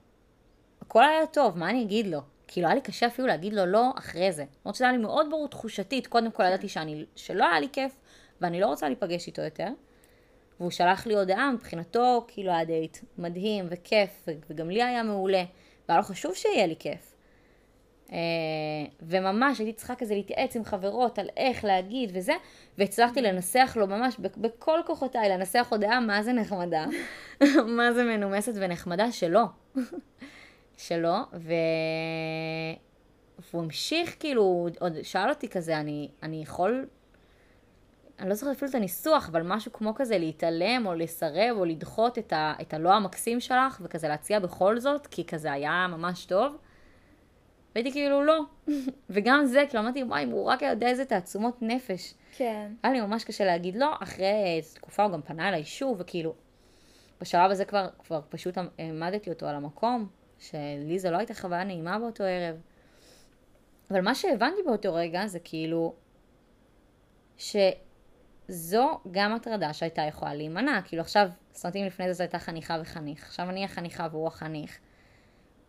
[0.81, 2.21] הכל היה טוב, מה אני אגיד לו?
[2.49, 4.45] כאילו היה לי קשה אפילו להגיד לו לא אחרי זה.
[4.65, 7.97] למרות שזה היה לי מאוד ברור תחושתית, קודם כל ידעתי שאני, שלא היה לי כיף,
[8.41, 9.69] ואני לא רוצה להיפגש איתו יותר.
[10.61, 15.45] והוא שלח לי הודעה, מבחינתו כאילו היה דייט מדהים וכיף, וגם לי היה מעולה,
[15.89, 17.16] והיה לו חשוב שיהיה לי כיף.
[18.13, 18.19] אה,
[19.03, 22.33] וממש הייתי צריכה כזה להתייעץ עם חברות על איך להגיד וזה,
[22.79, 26.87] והצלחתי לנסח לו ממש בכל כוחותיי, לנסח הודעה מה זה נחמדה,
[27.77, 29.45] מה זה מנומסת ונחמדה, שלא.
[30.77, 31.53] שלא, ו...
[33.39, 36.87] והוא המשיך כאילו, עוד שאל אותי כזה, אני, אני יכול,
[38.19, 42.19] אני לא זוכרת אפילו את הניסוח, אבל משהו כמו כזה להתעלם או לסרב או לדחות
[42.19, 46.57] את, ה, את הלא המקסים שלך, וכזה להציע בכל זאת, כי כזה היה ממש טוב.
[47.77, 48.41] והייתי כאילו לא.
[49.11, 52.15] וגם זה, כאילו אמרתי, וואי, אם הוא רק היה יודע איזה תעצומות נפש.
[52.37, 52.73] כן.
[52.83, 56.35] היה לי ממש קשה להגיד לא, אחרי תקופה הוא גם פנה אליי שוב, וכאילו,
[57.21, 60.09] בשלב הזה כבר, כבר פשוט העמדתי אותו על המקום,
[60.39, 62.57] שלי זו לא הייתה חוויה נעימה באותו ערב.
[63.91, 65.95] אבל מה שהבנתי באותו רגע זה כאילו,
[67.39, 70.81] שזו גם הטרדה שהייתה יכולה להימנע.
[70.85, 74.79] כאילו עכשיו, סרטים לפני זה זו הייתה חניכה וחניך, עכשיו אני החניכה והוא החניך.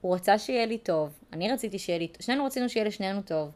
[0.08, 3.52] הוא רצה שיהיה לי טוב, אני רציתי שיהיה לי, שנינו רצינו שיהיה לשנינו טוב.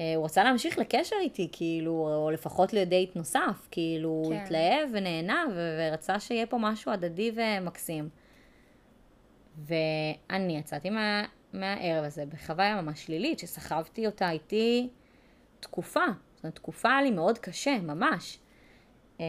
[0.00, 4.40] אה, הוא רצה להמשיך לקשר איתי, כאילו, או לפחות לדייט נוסף, כאילו, הוא כן.
[4.40, 8.08] התלהב ונהנה ו- ורצה שיהיה פה משהו הדדי ומקסים.
[9.58, 14.88] ואני יצאתי מה, מהערב הזה בחוויה ממש שלילית, שסחבתי אותה איתי
[15.60, 16.04] תקופה.
[16.34, 18.38] זאת אומרת, תקופה היה לי מאוד קשה, ממש.
[19.20, 19.26] אה,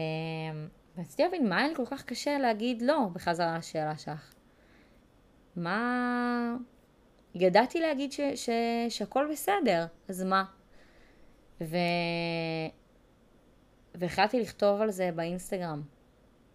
[0.98, 4.37] ורציתי להבין, מה היה לי כל כך קשה להגיד לא, בחזרה לשאלה שלך.
[5.58, 6.56] מה...
[7.34, 8.50] ידעתי להגיד ש, ש,
[8.88, 10.44] שהכל בסדר, אז מה?
[11.60, 11.76] ו...
[13.94, 15.82] והחלטתי לכתוב על זה באינסטגרם.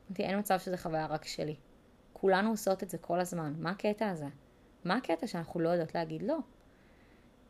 [0.07, 1.55] אמרתי, אין מצב שזה חוויה רק שלי.
[2.13, 3.53] כולנו עושות את זה כל הזמן.
[3.57, 4.27] מה הקטע הזה?
[4.85, 6.37] מה הקטע שאנחנו לא יודעות להגיד לא?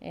[0.01, 0.07] אה,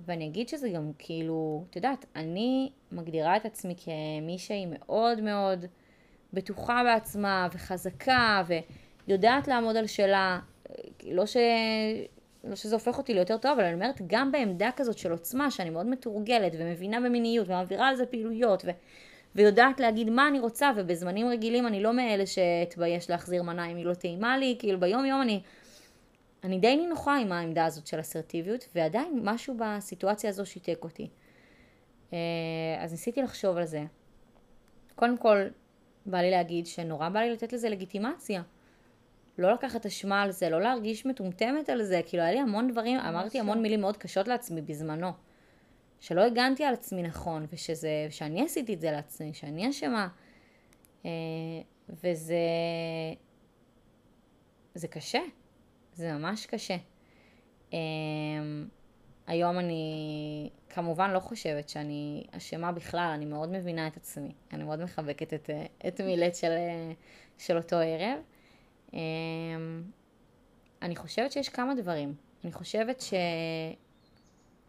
[0.00, 5.64] ואני אגיד שזה גם כאילו, את יודעת, אני מגדירה את עצמי כמי שהיא מאוד מאוד
[6.32, 8.42] בטוחה בעצמה וחזקה
[9.08, 10.38] ויודעת לעמוד על שלה.
[11.06, 11.36] לא, ש...
[12.44, 15.70] לא שזה הופך אותי ליותר טוב, אבל אני אומרת, גם בעמדה כזאת של עוצמה, שאני
[15.70, 18.70] מאוד מתורגלת ומבינה במיניות ומעבירה על זה פעילויות ו...
[19.34, 23.86] ויודעת להגיד מה אני רוצה, ובזמנים רגילים אני לא מאלה שאתבייש להחזיר מנה אם היא
[23.86, 25.40] לא טעימה לי, כאילו ביום יום אני,
[26.44, 31.08] אני די נינוחה עם העמדה הזאת של אסרטיביות, ועדיין משהו בסיטואציה הזו שיתק אותי.
[32.12, 32.18] אה,
[32.78, 33.84] אז ניסיתי לחשוב על זה.
[34.94, 35.38] קודם כל,
[36.06, 38.42] בא לי להגיד שנורא בא לי לתת לזה לגיטימציה.
[39.40, 42.98] לא לקחת אשמה על זה, לא להרגיש מטומטמת על זה, כאילו היה לי המון דברים,
[42.98, 45.12] אמרתי המון מילים מאוד קשות לעצמי בזמנו.
[46.00, 50.08] שלא הגנתי על עצמי נכון, ושזה, שאני עשיתי את זה לעצמי, שאני אשמה.
[51.04, 51.10] אה,
[51.88, 52.36] וזה...
[54.74, 55.20] זה קשה.
[55.92, 56.76] זה ממש קשה.
[57.72, 57.78] אה,
[59.26, 64.32] היום אני כמובן לא חושבת שאני אשמה בכלל, אני מאוד מבינה את עצמי.
[64.52, 66.52] אני מאוד מחבקת את, אה, את מילט של,
[67.38, 68.18] של אותו ערב.
[70.82, 72.14] אני חושבת שיש כמה דברים.
[72.44, 73.14] אני חושבת ש...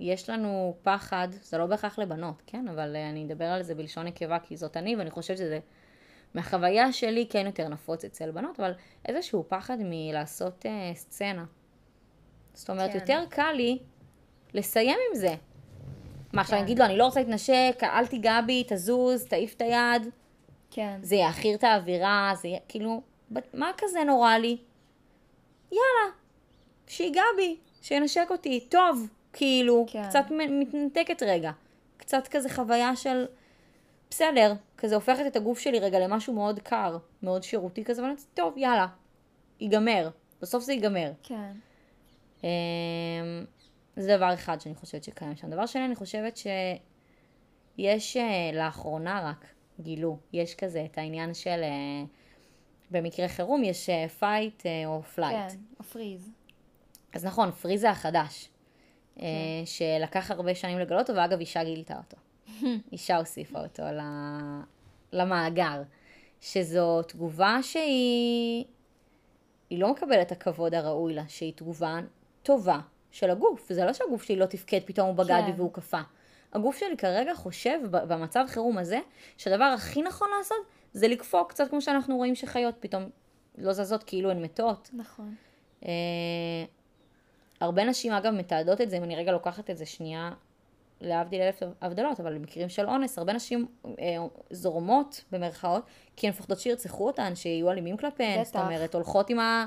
[0.01, 2.67] יש לנו פחד, זה לא בהכרח לבנות, כן?
[2.67, 5.59] אבל uh, אני אדבר על זה בלשון נקבה כי זאת אני, ואני חושבת שזה
[6.33, 8.71] מהחוויה שלי כן יותר נפוץ אצל בנות, אבל
[9.05, 11.45] איזשהו פחד מלעשות uh, סצנה.
[12.53, 12.99] זאת אומרת, כן.
[12.99, 13.79] יותר קל לי
[14.53, 15.35] לסיים עם זה.
[16.33, 16.55] מה, עכשיו כן.
[16.57, 20.07] אני אגיד לו, אני לא רוצה להתנשק, אל תיגע בי, תזוז, תעיף את היד,
[20.71, 20.99] כן.
[21.03, 23.01] זה יעכיר את האווירה, זה כאילו,
[23.53, 24.57] מה כזה נורא לי?
[25.71, 26.15] יאללה,
[26.87, 30.09] שיגע בי, שינשק אותי, טוב, כאילו, כן.
[30.09, 31.51] קצת מתנתקת רגע.
[31.97, 33.25] קצת כזה חוויה של,
[34.09, 38.25] בסדר, כזה הופכת את הגוף שלי רגע למשהו מאוד קר, מאוד שירותי כזה, ואני אומרת,
[38.33, 38.87] טוב, יאללה,
[39.59, 40.09] ייגמר,
[40.41, 41.11] בסוף זה ייגמר.
[41.23, 41.51] כן.
[42.43, 42.49] אמ,
[43.95, 45.49] זה דבר אחד שאני חושבת שקיים שם.
[45.49, 49.45] דבר שני, אני חושבת שיש אה, לאחרונה רק,
[49.79, 52.03] גילו, יש כזה את העניין של, אה,
[52.91, 55.51] במקרה חירום יש fight או flight.
[55.51, 55.57] כן.
[55.79, 56.31] או freeze.
[57.13, 58.49] אז נכון, freeze זה החדש,
[59.15, 59.25] כן.
[59.65, 62.17] שלקח הרבה שנים לגלות אותו, ואגב, אישה גילתה אותו.
[62.93, 63.83] אישה הוסיפה אותו
[65.13, 65.81] למאגר.
[66.41, 68.65] שזו תגובה שהיא...
[69.69, 71.99] היא לא מקבלת את הכבוד הראוי לה, שהיא תגובה
[72.43, 72.79] טובה
[73.11, 73.69] של הגוף.
[73.69, 75.53] זה לא שהגוף שלי לא תפקד, פתאום הוא בגד כן.
[75.55, 76.01] והוא קפא.
[76.53, 78.99] הגוף שלי כרגע חושב, במצב חירום הזה,
[79.37, 80.57] שהדבר הכי נכון לעשות
[80.93, 83.09] זה לקפוא, קצת כמו שאנחנו רואים שחיות פתאום
[83.57, 84.89] לא זזות כאילו הן מתות.
[84.93, 85.35] נכון.
[85.85, 85.91] אה,
[87.59, 90.31] הרבה נשים אגב מתעדות את זה, אם אני רגע לוקחת את זה שנייה,
[91.01, 94.17] להבדיל אלף הבדלות, אבל במקרים של אונס, הרבה נשים אה,
[94.49, 95.83] זורמות במרכאות,
[96.15, 98.55] כי הן מפחדות שירצחו אותן, שיהיו אלימים כלפיהן, זאת.
[98.55, 99.65] אומרת, הולכות עם ה...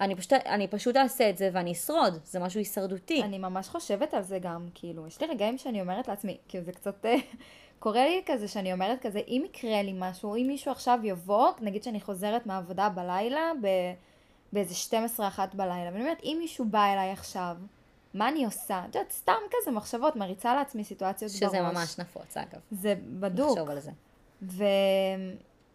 [0.00, 3.22] אני פשוט, אני פשוט אעשה את זה ואני אשרוד, זה משהו הישרדותי.
[3.22, 6.72] אני ממש חושבת על זה גם, כאילו, יש לי רגעים שאני אומרת לעצמי, כאילו זה
[6.72, 7.16] קצת, אה,
[7.78, 11.82] קורה לי כזה שאני אומרת כזה, אם יקרה לי משהו, אם מישהו עכשיו יבוא, נגיד
[11.82, 13.66] שאני חוזרת מהעבודה בלילה, ב...
[14.52, 14.74] באיזה
[15.38, 17.56] 12-1 בלילה, ואני אומרת, אם מישהו בא אליי עכשיו,
[18.14, 18.80] מה אני עושה?
[18.90, 21.42] את יודעת, סתם כזה מחשבות, מריצה לעצמי סיטואציות בראש.
[21.42, 22.60] שזה ממש נפוץ, אגב.
[22.70, 23.50] זה בדוק.
[23.50, 23.90] לחשוב על זה.
[24.42, 24.64] ו...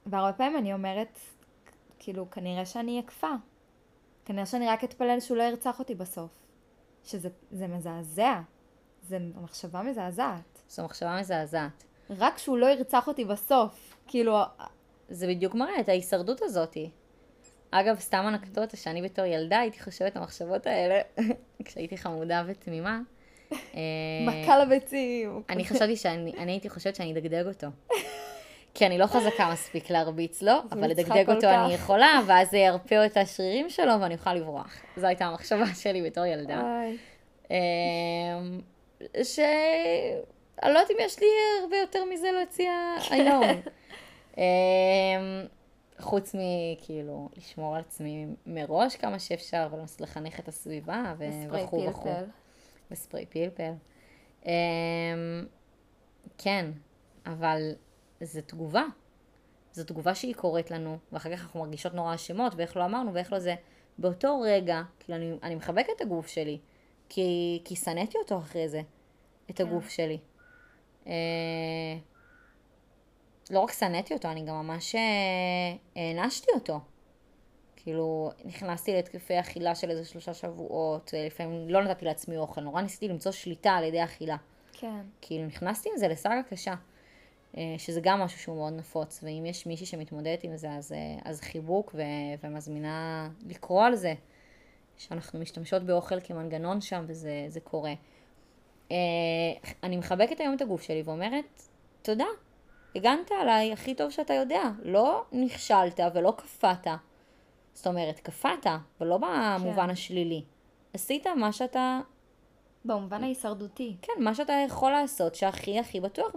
[0.06, 1.20] והרבה פעמים אני אומרת,
[2.00, 3.32] כאילו, כנראה שאני אקפא.
[4.26, 6.32] כנראה שאני רק אתפלל שהוא לא ירצח אותי בסוף.
[7.04, 8.42] שזה זה מזעזע.
[9.08, 10.62] זה מחשבה מזעזעת.
[10.70, 11.84] זו מחשבה מזעזעת.
[12.18, 13.96] רק שהוא לא ירצח אותי בסוף.
[14.08, 14.38] כאילו,
[15.10, 16.90] זה בדיוק מראה את ההישרדות הזאתי.
[17.72, 21.02] אגב, סתם אנקדוטה שאני בתור ילדה הייתי חושבת המחשבות האלה,
[21.66, 23.00] כשהייתי חמודה ותמימה.
[23.52, 23.58] אה,
[24.28, 25.42] מכה לביצים.
[25.50, 27.68] אני חשבתי שאני, אני הייתי חושבת שאני אדגדג אותו.
[28.74, 31.66] כי אני לא חזקה מספיק להרביץ לו, אבל לדגדג אותו כך.
[31.66, 34.76] אני יכולה, ואז זה ירפא את השרירים שלו ואני אוכל לברוח.
[34.98, 36.62] זו הייתה המחשבה שלי בתור ילדה.
[37.52, 37.56] אמ,
[39.24, 39.40] ש...
[40.64, 41.28] אני לא יודעת אם יש לי
[41.62, 42.72] הרבה יותר מזה להציע
[43.12, 43.44] היום.
[44.38, 44.44] אמ,
[46.00, 51.14] חוץ מכאילו לשמור על עצמי מראש כמה שאפשר ולנסות לחנך את הסביבה
[51.50, 52.10] וכו' וכו'.
[52.92, 53.72] וספרי פלפל.
[54.46, 54.52] אמ,
[56.38, 56.72] כן,
[57.26, 57.72] אבל
[58.22, 58.84] זו תגובה.
[59.74, 63.34] זו תגובה שהיא קורית לנו, ואחר כך אנחנו מרגישות נורא אשמות, ואיך לא אמרנו, ואיך
[63.34, 63.56] לא זה.
[63.98, 66.60] באותו רגע, כאילו, אני, אני מחבקת את הגוף שלי,
[67.10, 68.82] כי, כי שנאתי אותו אחרי זה,
[69.50, 69.68] את כן.
[69.68, 70.18] הגוף שלי.
[71.08, 71.14] אה,
[73.50, 75.02] לא רק שנאתי אותו, אני גם ממש אה,
[75.96, 76.80] הענשתי אותו.
[77.76, 83.08] כאילו, נכנסתי להתקפי אכילה של איזה שלושה שבועות, ולפעמים לא נתתי לעצמי אוכל, נורא ניסיתי
[83.08, 84.38] למצוא שליטה על ידי אכילה.
[84.74, 85.02] כן.
[85.22, 86.74] כאילו נכנסתי עם זה לסאגה קשה,
[87.58, 90.98] אה, שזה גם משהו שהוא מאוד נפוץ, ואם יש מישהי שמתמודדת עם זה, אז, אה,
[91.26, 92.02] אז חיבוק ו,
[92.44, 94.14] ומזמינה לקרוא על זה,
[94.98, 97.94] שאנחנו משתמשות באוכל כמנגנון שם, וזה זה קורה.
[98.92, 101.64] אה, אני מחבקת היום את הגוף שלי ואומרת,
[102.02, 102.26] תודה,
[102.96, 106.88] הגנת עליי הכי טוב שאתה יודע, לא נכשלת ולא קפאת.
[107.74, 108.66] זאת אומרת, קפאת,
[109.02, 109.90] ולא במובן כן.
[109.90, 110.44] השלילי.
[110.94, 112.00] עשית מה שאתה
[112.86, 113.96] במובן ההישרדותי.
[114.02, 116.32] כן, מה שאתה יכול לעשות שהכי הכי בטוח,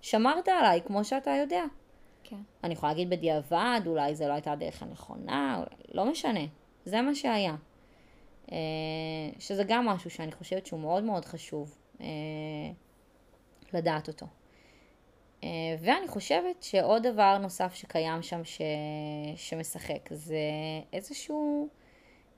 [0.00, 1.64] שמרת עליי כמו שאתה יודע.
[2.24, 2.36] כן.
[2.64, 6.40] אני יכולה להגיד בדיעבד, אולי זו לא הייתה הדרך הנכונה, אולי- לא משנה,
[6.84, 7.56] זה מה שהיה.
[8.52, 8.56] אה,
[9.38, 11.76] שזה גם משהו שאני חושבת שהוא מאוד מאוד חשוב
[13.72, 14.26] לדעת אותו.
[15.44, 15.48] אה,
[15.80, 18.60] ואני חושבת שעוד דבר נוסף שקיים שם ש...
[19.36, 20.38] שמשחק זה
[20.92, 21.68] איזשהו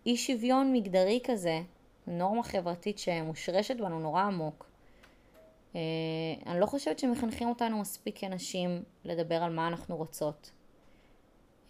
[0.06, 1.60] אי שוויון מגדרי כזה,
[2.06, 4.66] נורמה חברתית שמושרשת בנו נורא עמוק.
[5.76, 5.80] אה,
[6.46, 10.50] אני לא חושבת שמחנכים אותנו מספיק כנשים לדבר על מה אנחנו רוצות.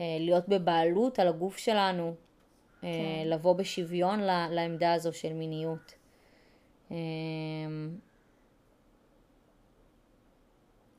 [0.01, 2.15] אה, להיות בבעלות על הגוף שלנו,
[2.85, 3.29] אה, כן.
[3.29, 4.21] לבוא בשוויון
[4.51, 5.95] לעמדה הזו של מיניות.
[6.91, 6.97] אה,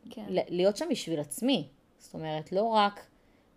[0.10, 0.26] כן.
[0.28, 1.68] להיות שם בשביל עצמי.
[1.98, 3.06] זאת אומרת, לא רק,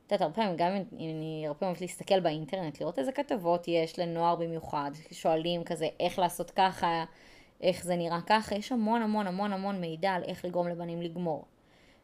[0.06, 3.98] את יודעת, הרבה פעמים, גם אם אני הרבה פעמים להסתכל באינטרנט, לראות איזה כתבות יש
[3.98, 7.04] לנוער במיוחד, שואלים כזה איך לעשות ככה,
[7.60, 11.44] איך זה נראה ככה, יש המון המון המון המון מידע על איך לגרום לבנים לגמור.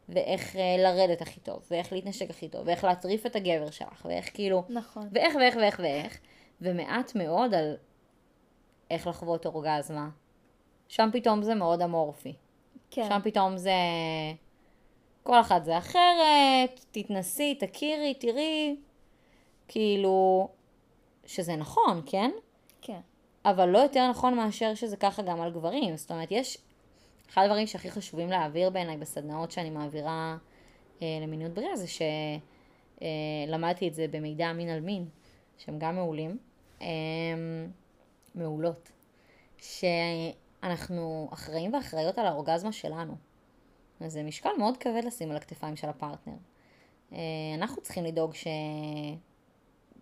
[0.08, 4.30] ואיך אה, לרדת הכי טוב, ואיך להתנשק הכי טוב, ואיך להטריף את הגבר שלך, ואיך
[4.34, 5.08] כאילו, נכון.
[5.12, 6.18] ואיך ואיך ואיך ואיך,
[6.60, 7.76] ומעט מאוד על
[8.90, 10.08] איך לחוות אורגזמה.
[10.88, 12.34] שם פתאום זה מאוד אמורפי.
[12.90, 13.06] כן.
[13.08, 13.72] שם פתאום זה...
[15.22, 18.76] כל אחת זה אחרת, תתנסי, תכירי, תראי.
[19.68, 20.48] כאילו,
[21.26, 22.30] שזה נכון, כן?
[22.82, 23.00] כן.
[23.44, 25.96] אבל לא יותר נכון מאשר שזה ככה גם על גברים.
[25.96, 26.58] זאת אומרת, יש...
[27.30, 30.36] אחד הדברים שהכי חשובים להעביר בעיניי בסדנאות שאני מעבירה
[31.02, 31.86] אה, למיניות בריאה זה
[33.46, 35.08] שלמדתי את זה במידע מין על מין,
[35.58, 36.38] שהם גם מעולים.
[36.82, 36.86] אה,
[38.36, 38.90] מעולות.
[39.58, 43.14] שאנחנו אחראים ואחראיות על האורגזמה שלנו.
[44.00, 46.34] אז זה משקל מאוד כבד לשים על הכתפיים של הפרטנר.
[47.12, 47.18] אה,
[47.54, 48.46] אנחנו צריכים לדאוג ש...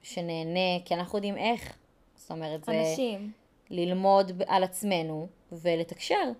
[0.03, 1.77] שנהנה, כי אנחנו יודעים איך.
[2.16, 3.33] זאת אומרת, זה אנשים.
[3.70, 6.31] ללמוד על עצמנו ולתקשר.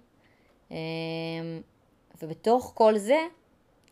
[0.71, 0.77] אה,
[2.23, 3.19] ובתוך כל זה,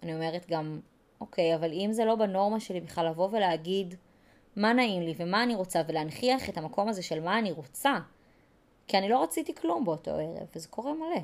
[0.03, 0.81] אני אומרת גם,
[1.21, 3.95] אוקיי, אבל אם זה לא בנורמה שלי בכלל לבוא ולהגיד
[4.57, 7.99] מה נעים לי ומה אני רוצה ולהנכיח את המקום הזה של מה אני רוצה,
[8.89, 11.21] כי אני לא רציתי כלום באותו ערב, וזה קורה מלא.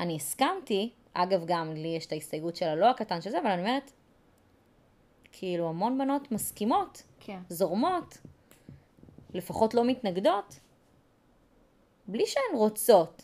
[0.00, 3.60] אני הסכמתי, אגב גם לי יש את ההסתייגות של הלא הקטן של זה, אבל אני
[3.60, 3.92] אומרת,
[5.32, 7.38] כאילו המון בנות מסכימות, כן.
[7.48, 8.18] זורמות,
[9.34, 10.60] לפחות לא מתנגדות,
[12.08, 13.22] בלי שהן רוצות.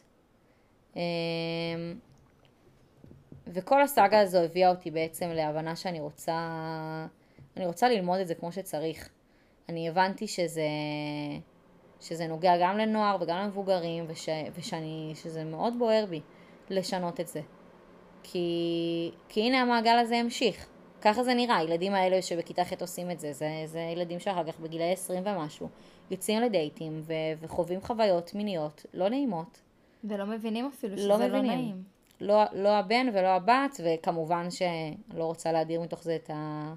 [0.97, 1.01] אמ,
[3.47, 6.39] וכל הסאגה הזו הביאה אותי בעצם להבנה שאני רוצה,
[7.57, 9.09] אני רוצה ללמוד את זה כמו שצריך.
[9.69, 10.69] אני הבנתי שזה,
[12.01, 16.21] שזה נוגע גם לנוער וגם למבוגרים, וש, ושאני, שזה מאוד בוער בי
[16.71, 17.41] לשנות את זה.
[18.23, 20.67] כי, כי הנה המעגל הזה המשיך.
[21.01, 24.61] ככה זה נראה, הילדים האלה שבכיתה ח' עושים את זה, זה, זה ילדים שאחר כך
[24.61, 25.69] בגילאי 20 ומשהו,
[26.11, 29.61] יוצאים לדייטים ו, וחווים חוויות מיניות לא נעימות.
[30.05, 31.47] ולא מבינים אפילו שזה לא לא, מבינים.
[31.47, 31.83] נעים.
[32.21, 36.75] לא, לא הבן ולא הבת, וכמובן שאני לא רוצה להדיר מתוך זה את ה...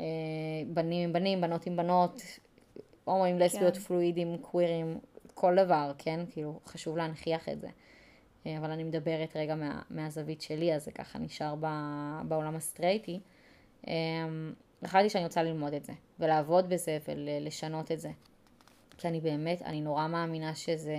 [0.00, 0.04] אה,
[0.66, 2.22] בנים עם בנים, בנות עם בנות,
[3.04, 3.80] הומואים, לסביות, כן.
[3.80, 4.98] פלואידים, קווירים,
[5.34, 6.20] כל דבר, כן?
[6.30, 7.68] כאילו, חשוב להנכיח את זה.
[8.46, 11.66] אה, אבל אני מדברת רגע מה, מהזווית שלי, אז זה ככה נשאר ב,
[12.28, 13.20] בעולם הסטרייטי.
[13.88, 13.92] אה,
[14.82, 18.10] החלטתי שאני רוצה ללמוד את זה, ולעבוד בזה, ולשנות את זה.
[18.98, 20.96] כי אני באמת, אני נורא מאמינה שזה,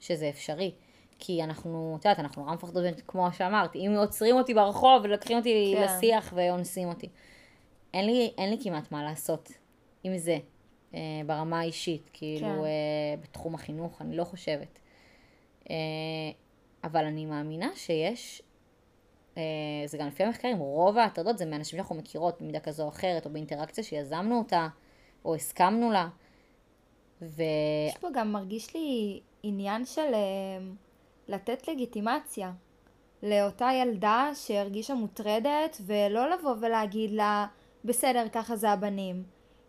[0.00, 0.72] שזה אפשרי.
[1.18, 5.74] כי אנחנו, את יודעת, אנחנו נורא מפחדות, כמו שאמרת, אם עוצרים אותי ברחוב ולוקחים אותי
[5.76, 5.82] כן.
[5.82, 7.08] לשיח ואונסים אותי.
[7.94, 9.52] אין לי, אין לי כמעט מה לעשות
[10.04, 10.38] עם זה,
[10.94, 12.64] אה, ברמה האישית, כאילו, כן.
[12.64, 14.78] אה, בתחום החינוך, אני לא חושבת.
[15.70, 15.76] אה,
[16.84, 18.42] אבל אני מאמינה שיש,
[19.36, 19.42] אה,
[19.86, 23.30] זה גם לפי המחקרים, רוב ההטרדות זה מאנשים שאנחנו מכירות במידה כזו או אחרת, או
[23.30, 24.68] באינטראקציה שיזמנו אותה,
[25.24, 26.08] או הסכמנו לה.
[27.22, 27.42] ו...
[27.88, 30.58] יש פה גם מרגיש לי עניין של אה,
[31.28, 32.52] לתת לגיטימציה
[33.22, 37.46] לאותה ילדה שהרגישה מוטרדת, ולא לבוא ולהגיד לה,
[37.84, 39.22] בסדר, ככה זה הבנים.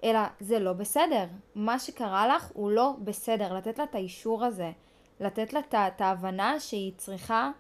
[0.04, 1.26] אלא זה לא בסדר.
[1.56, 3.54] מה שקרה לך הוא לא בסדר.
[3.54, 4.72] לתת לה את האישור הזה.
[5.20, 7.52] לתת לה את ההבנה שהיא צריכה,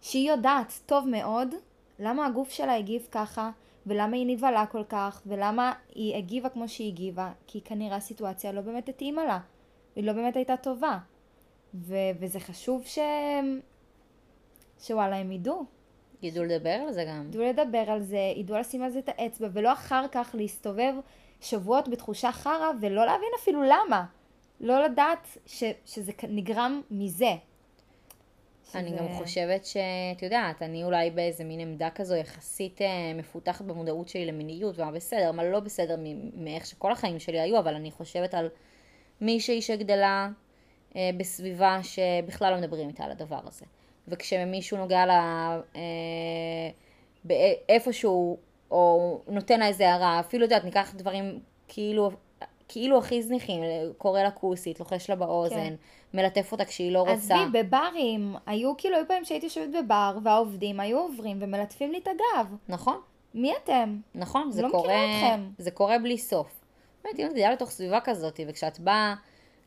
[0.00, 1.54] שהיא יודעת טוב מאוד
[1.98, 3.50] למה הגוף שלה הגיב ככה,
[3.86, 8.60] ולמה היא נבהלה כל כך, ולמה היא הגיבה כמו שהיא הגיבה, כי כנראה הסיטואציה לא
[8.60, 9.38] באמת התאימה לה,
[9.96, 10.98] היא לא באמת הייתה טובה.
[11.74, 12.98] ו- וזה חשוב ש...
[14.80, 15.77] שוואלה הם ידעו.
[16.22, 17.26] ידעו לדבר על זה גם.
[17.28, 20.94] ידעו לדבר על זה, ידעו לשים על זה את האצבע, ולא אחר כך להסתובב
[21.40, 24.04] שבועות בתחושה חרא, ולא להבין אפילו למה.
[24.60, 27.34] לא לדעת ש, שזה נגרם מזה.
[28.68, 28.78] שזה...
[28.78, 34.08] אני גם חושבת שאת יודעת, אני אולי באיזה מין עמדה כזו יחסית אה, מפותחת במודעות
[34.08, 35.96] שלי למיניות, ומה בסדר, מה לא בסדר
[36.34, 38.48] מאיך שכל החיים שלי היו, אבל אני חושבת על
[39.20, 40.28] מישהי שגדלה
[40.96, 43.64] אה, בסביבה שבכלל לא מדברים איתה על הדבר הזה.
[44.08, 48.38] וכשמישהו נוגע לה אה, איפשהו,
[48.70, 52.10] או נותן לה איזה הערה, אפילו, את יודעת, ניקח דברים כאילו
[52.68, 53.62] כאילו הכי זניחים,
[53.98, 55.74] קורא לה כוסית, לוחש לה באוזן, כן.
[56.14, 57.12] מלטף אותה כשהיא לא רוצה.
[57.12, 62.08] עזבי, בברים, היו כאילו, היו פעמים שהייתי יושבת בבר, והעובדים היו עוברים ומלטפים לי את
[62.08, 62.54] הגב.
[62.68, 63.00] נכון.
[63.34, 64.00] מי אתם?
[64.14, 65.04] נכון, זה לא קורה,
[65.58, 66.64] זה קורה בלי סוף.
[67.04, 69.14] באמת, אם את גדלה לתוך סביבה כזאת, וכשאת באה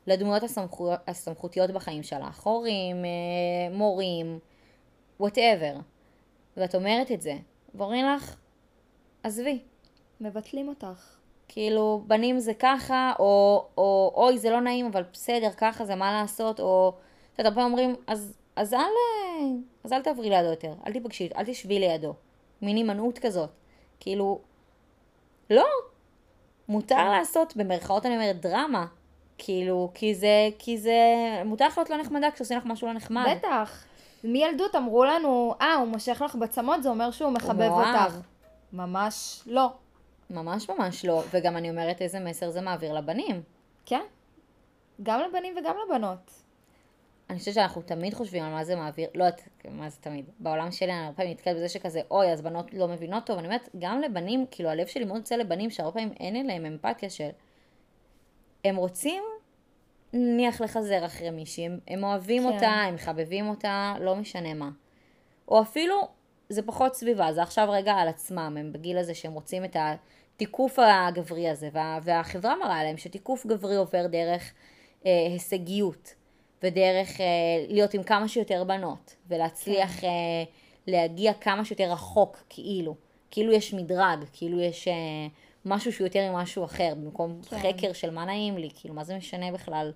[0.07, 4.39] לדמויות הסמכו, הסמכותיות בחיים שלך, הורים, אה, מורים,
[5.19, 5.73] וואטאבר,
[6.57, 7.33] ואת אומרת את זה,
[7.75, 8.35] ואומרים לך,
[9.23, 9.59] עזבי.
[10.21, 11.17] מבטלים אותך.
[11.47, 16.21] כאילו, בנים זה ככה, או, או אוי, זה לא נעים, אבל בסדר, ככה זה מה
[16.21, 16.93] לעשות, או...
[17.33, 18.79] אתה יודע, פעם אומרים, אז, אז, אל,
[19.83, 22.13] אז אל תעברי לידו יותר, אל תיפגשי, אל תשבי לידו.
[22.61, 23.49] מין הימנעות כזאת.
[23.99, 24.39] כאילו,
[25.49, 25.65] לא,
[26.67, 28.85] מותר לעשות, במרכאות אני אומרת, דרמה.
[29.43, 31.01] כאילו, כי זה, כי זה,
[31.45, 33.25] מותר לך להיות לא נחמדה כשעושים לך משהו לא נחמד.
[33.37, 33.83] בטח.
[34.23, 38.17] מילדות אמרו לנו, אה, הוא מושך לך בצמות, זה אומר שהוא מחבב אותך.
[38.73, 39.69] ממש לא.
[40.29, 43.41] ממש ממש לא, וגם אני אומרת איזה מסר זה מעביר לבנים.
[43.85, 44.01] כן,
[45.03, 46.31] גם לבנים וגם לבנות.
[47.29, 50.71] אני חושבת שאנחנו תמיד חושבים על מה זה מעביר, לא יודעת מה זה תמיד, בעולם
[50.71, 53.69] שלי אני הרבה פעמים נתקלת בזה שכזה, אוי, אז בנות לא מבינות טוב, אני אומרת,
[53.79, 57.29] גם לבנים, כאילו הלב שלי מאוד יוצא לבנים שהרבה פעמים אין אליהם אמפתיה של,
[58.65, 59.23] הם רוצים,
[60.13, 62.53] נניח לחזר אחרי מישהי, הם, הם אוהבים כן.
[62.53, 64.69] אותה, הם מחבבים אותה, לא משנה מה.
[65.47, 66.07] או אפילו,
[66.49, 69.75] זה פחות סביבה, זה עכשיו רגע על עצמם, הם בגיל הזה שהם רוצים את.
[70.41, 74.53] התיקוף הגברי הזה, וה, והחברה מראה להם שתיקוף גברי עובר דרך
[75.05, 76.13] אה, הישגיות,
[76.63, 77.25] ודרך אה,
[77.67, 80.07] להיות עם כמה שיותר בנות, ולהצליח כן.
[80.07, 80.43] אה,
[80.87, 82.95] להגיע כמה שיותר רחוק, כאילו.
[83.31, 84.93] כאילו יש מדרג, כאילו יש אה,
[85.65, 87.57] משהו שהוא יותר ממשהו אחר, במקום כן.
[87.59, 89.91] חקר של מה נעים לי, כאילו מה זה משנה בכלל.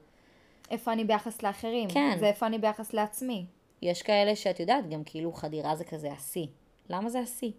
[0.71, 2.17] איפה אני ביחס לאחרים, כן.
[2.21, 3.45] ואיפה אני ביחס לעצמי.
[3.82, 6.47] יש כאלה שאת יודעת, גם כאילו חדירה זה כזה השיא.
[6.89, 7.51] למה זה השיא?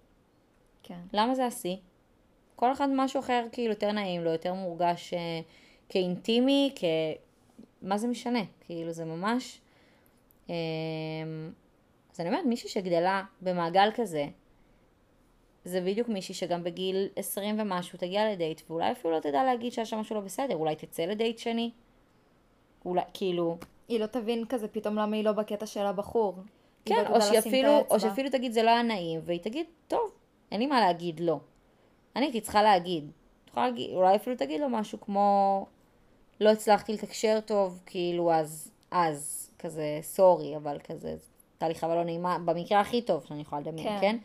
[0.83, 1.01] כן.
[1.13, 1.77] למה זה השיא?
[2.57, 5.41] כל אחד משהו אחר כאילו יותר נעים לו, יותר מורגש אה,
[5.89, 6.85] כאינטימי, כ...
[7.83, 8.41] מה זה משנה?
[8.61, 9.61] כאילו זה ממש...
[10.51, 10.55] אה,
[12.15, 14.27] אז אני אומרת, מישהי שגדלה במעגל כזה,
[15.67, 19.87] זה בדיוק מישהי שגם בגיל 20 ומשהו תגיע לדייט, ואולי אפילו לא תדע להגיד שהיה
[19.87, 21.71] שם משהו לא בסדר, אולי תצא לדייט שני.
[22.85, 23.59] אולי, כאילו...
[23.89, 26.35] היא לא תבין כזה פתאום למה היא לא בקטע של הבחור.
[26.85, 30.13] כן, לא או שאפילו, או שאפילו תגיד זה לא היה נעים, והיא תגיד, טוב,
[30.53, 31.39] אין לי מה להגיד לא.
[32.17, 33.11] אני הייתי צריכה להגיד.
[33.57, 35.67] להגיד, אולי אפילו תגיד לו משהו כמו,
[36.41, 41.09] לא הצלחתי לתקשר טוב, כאילו אז, אז, כזה סורי, אבל כזה,
[41.55, 44.01] הייתה לי חוויה לא נעימה, במקרה הכי טוב שאני יכולה לדמיין, כן?
[44.01, 44.17] כן?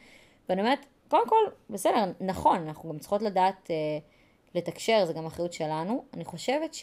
[0.50, 3.76] ואני אומרת, קודם כל, בסדר, נכון, אנחנו גם צריכות לדעת אה,
[4.56, 6.06] לתקשר, זה גם אחריות שלנו.
[6.14, 6.76] אני חושבת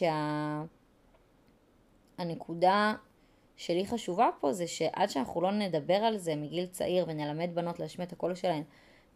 [2.17, 3.65] שהנקודה שה...
[3.65, 8.07] שלי חשובה פה זה שעד שאנחנו לא נדבר על זה מגיל צעיר ונלמד בנות להשמיע
[8.07, 8.63] את הקול שלהן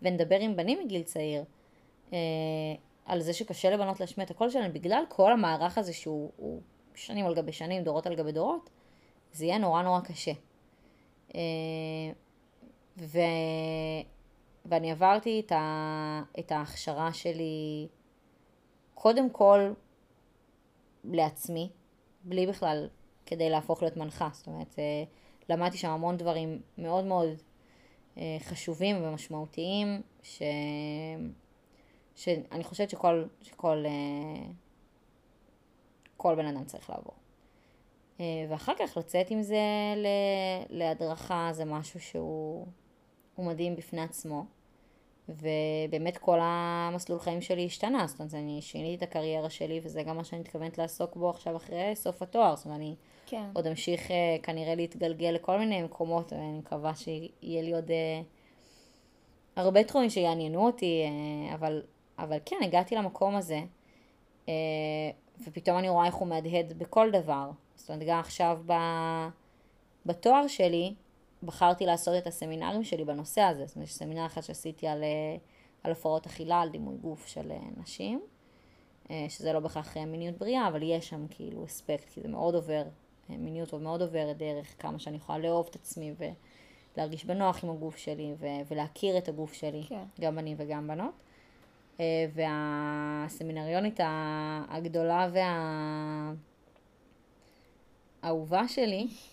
[0.01, 1.43] ונדבר עם בנים מגיל צעיר,
[2.13, 2.17] אה,
[3.05, 6.61] על זה שקשה לבנות להשמיע את הקול שלהן, בגלל כל המערך הזה שהוא
[6.95, 8.69] שנים על גבי שנים, דורות על גבי דורות,
[9.31, 10.31] זה יהיה נורא נורא קשה.
[11.35, 11.41] אה,
[12.97, 13.19] ו...
[14.65, 17.87] ואני עברתי את, ה, את ההכשרה שלי
[18.93, 19.73] קודם כל
[21.03, 21.69] לעצמי,
[22.23, 22.89] בלי בכלל
[23.25, 24.29] כדי להפוך להיות מנחה.
[24.33, 25.03] זאת אומרת, אה,
[25.49, 27.27] למדתי שם המון דברים מאוד מאוד
[28.17, 30.41] אה, חשובים ומשמעותיים, ש...
[32.15, 34.45] שאני חושבת שכל, שכל אה,
[36.17, 37.13] כל בן אדם צריך לעבור.
[38.49, 39.61] ואחר כך לצאת עם זה
[40.69, 42.67] להדרכה זה משהו שהוא
[43.41, 44.45] מדהים בפני עצמו.
[45.29, 50.17] ובאמת כל המסלול חיים שלי השתנה, זאת אומרת, אני שיניתי את הקריירה שלי, וזה גם
[50.17, 53.49] מה שאני מתכוונת לעסוק בו עכשיו אחרי סוף התואר, זאת אומרת, אני כן.
[53.53, 58.21] עוד אמשיך אה, כנראה להתגלגל לכל מיני מקומות, ואני מקווה שיהיה לי עוד אה,
[59.55, 61.81] הרבה תחומים שיעניינו אותי, אה, אבל,
[62.19, 63.59] אבל כן, הגעתי למקום הזה,
[65.47, 67.49] ופתאום אני רואה איך הוא מהדהד בכל דבר.
[67.75, 68.73] זאת אומרת, גם עכשיו ב,
[70.05, 70.93] בתואר שלי,
[71.45, 73.65] בחרתי לעשות את הסמינרים שלי בנושא הזה.
[73.65, 75.03] זאת אומרת, יש סמינר אחד שעשיתי על,
[75.83, 78.21] על הפרעות אכילה, על דימוי גוף של נשים,
[79.29, 82.83] שזה לא בהכרח מיניות בריאה, אבל יש שם כאילו אספקט, כי זה מאוד עובר
[83.29, 86.13] מיניות מאוד עוברת דרך כמה שאני יכולה לאהוב את עצמי
[86.97, 90.03] ולהרגיש בנוח עם הגוף שלי ו- ולהכיר את הגוף שלי, כן.
[90.21, 91.13] גם בנים וגם בנות.
[91.99, 93.99] אה, והסמינריונית
[94.69, 95.29] הגדולה
[98.23, 99.32] והאהובה שלי, אה,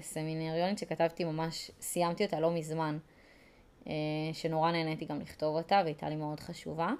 [0.00, 2.98] סמינריונית שכתבתי ממש, סיימתי אותה לא מזמן,
[3.86, 3.92] אה,
[4.32, 6.92] שנורא נהניתי גם לכתוב אותה והייתה לי מאוד חשובה.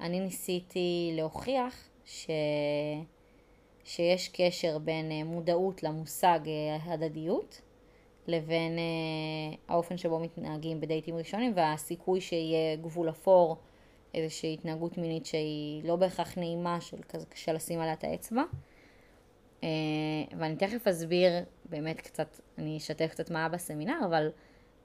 [0.00, 2.30] אני ניסיתי להוכיח ש...
[3.84, 7.60] שיש קשר בין אה, מודעות למושג אה, הדדיות
[8.26, 13.56] לבין אה, האופן שבו מתנהגים בדייטים ראשונים והסיכוי שיהיה גבול אפור,
[14.14, 16.96] איזושהי התנהגות מינית שהיא לא בהכרח נעימה, של
[17.28, 18.42] קשה לשים עליה את האצבע.
[20.38, 21.32] ואני תכף אסביר
[21.64, 24.30] באמת קצת, אני אשתף קצת מה בסמינר, אבל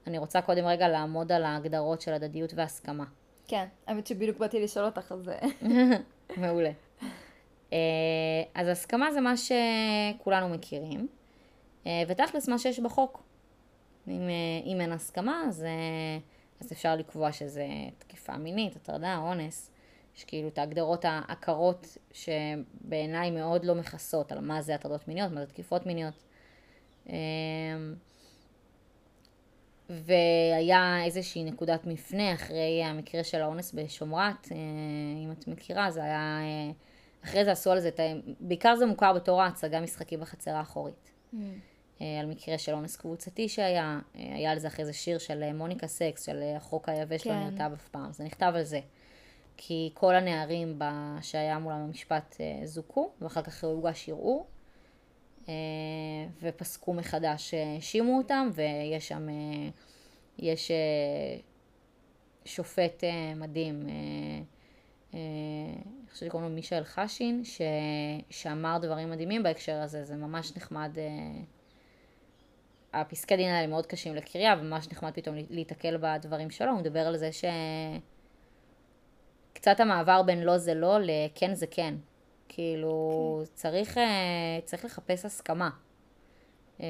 [0.06, 3.04] אני רוצה קודם רגע לעמוד על ההגדרות של הדדיות והסכמה.
[3.48, 5.38] כן, האמת שבדיוק באתי לשאול אותך על זה.
[6.36, 6.70] מעולה.
[7.72, 7.78] אה,
[8.54, 11.08] אז הסכמה זה מה שכולנו מכירים,
[11.86, 13.22] אה, ותכלס מה שיש בחוק.
[14.08, 15.66] אם, אה, אם אין הסכמה, אז,
[16.60, 17.66] אז אפשר לקבוע שזה
[17.98, 19.70] תקיפה מינית, הטרדה, אונס.
[20.16, 25.40] יש כאילו את ההגדרות העקרות שבעיניי מאוד לא מכסות על מה זה הטרדות מיניות, מה
[25.40, 26.24] זה תקיפות מיניות.
[29.90, 34.48] והיה איזושהי נקודת מפנה אחרי המקרה של האונס בשומרת,
[35.24, 36.40] אם את מכירה, זה היה
[37.24, 37.90] אחרי זה עשו על זה,
[38.40, 41.10] בעיקר זה מוכר בתור ההצגה משחקים בחצר האחורית.
[41.34, 41.36] Mm.
[42.00, 45.42] אה, על מקרה של אונס קבוצתי שהיה, אה, היה על זה אחרי זה שיר של
[45.42, 47.38] אה, מוניקה סקס, של החוק היבש לא כן.
[47.40, 48.80] לא נרטב אף פעם, זה נכתב על זה.
[49.56, 50.78] כי כל הנערים
[51.22, 54.46] שהיה מולם המשפט זוכו, ואחר כך הוגש ערעור,
[56.42, 59.28] ופסקו מחדש, האשימו אותם, ויש שם,
[60.38, 60.70] יש
[62.44, 63.04] שופט
[63.36, 63.86] מדהים,
[65.16, 67.60] אני חושבת שקוראים לו מישאל חשין, ש...
[68.30, 70.90] שאמר דברים מדהימים בהקשר הזה, זה ממש נחמד.
[70.98, 71.42] אה,
[73.00, 77.16] הפסקי דין האלה מאוד קשים לקריאה, וממש נחמד פתאום להיתקל בדברים שלו, הוא מדבר על
[77.16, 77.44] זה ש...
[79.66, 81.94] קצת המעבר בין לא זה לא לכן זה כן.
[82.48, 83.42] כאילו.
[83.44, 83.54] כן.
[83.54, 85.70] צריך, אה, צריך לחפש הסכמה.
[86.80, 86.86] אה,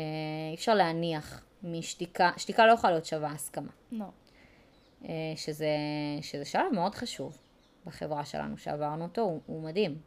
[0.51, 3.73] אי אפשר להניח משתיקה, שתיקה לא יכולה להיות שווה הסכמה.
[3.93, 4.05] לא.
[5.03, 5.07] No.
[5.37, 5.69] שזה,
[6.21, 7.39] שזה שלב מאוד חשוב.
[7.87, 9.99] בחברה שלנו שעברנו אותו, הוא, הוא מדהים.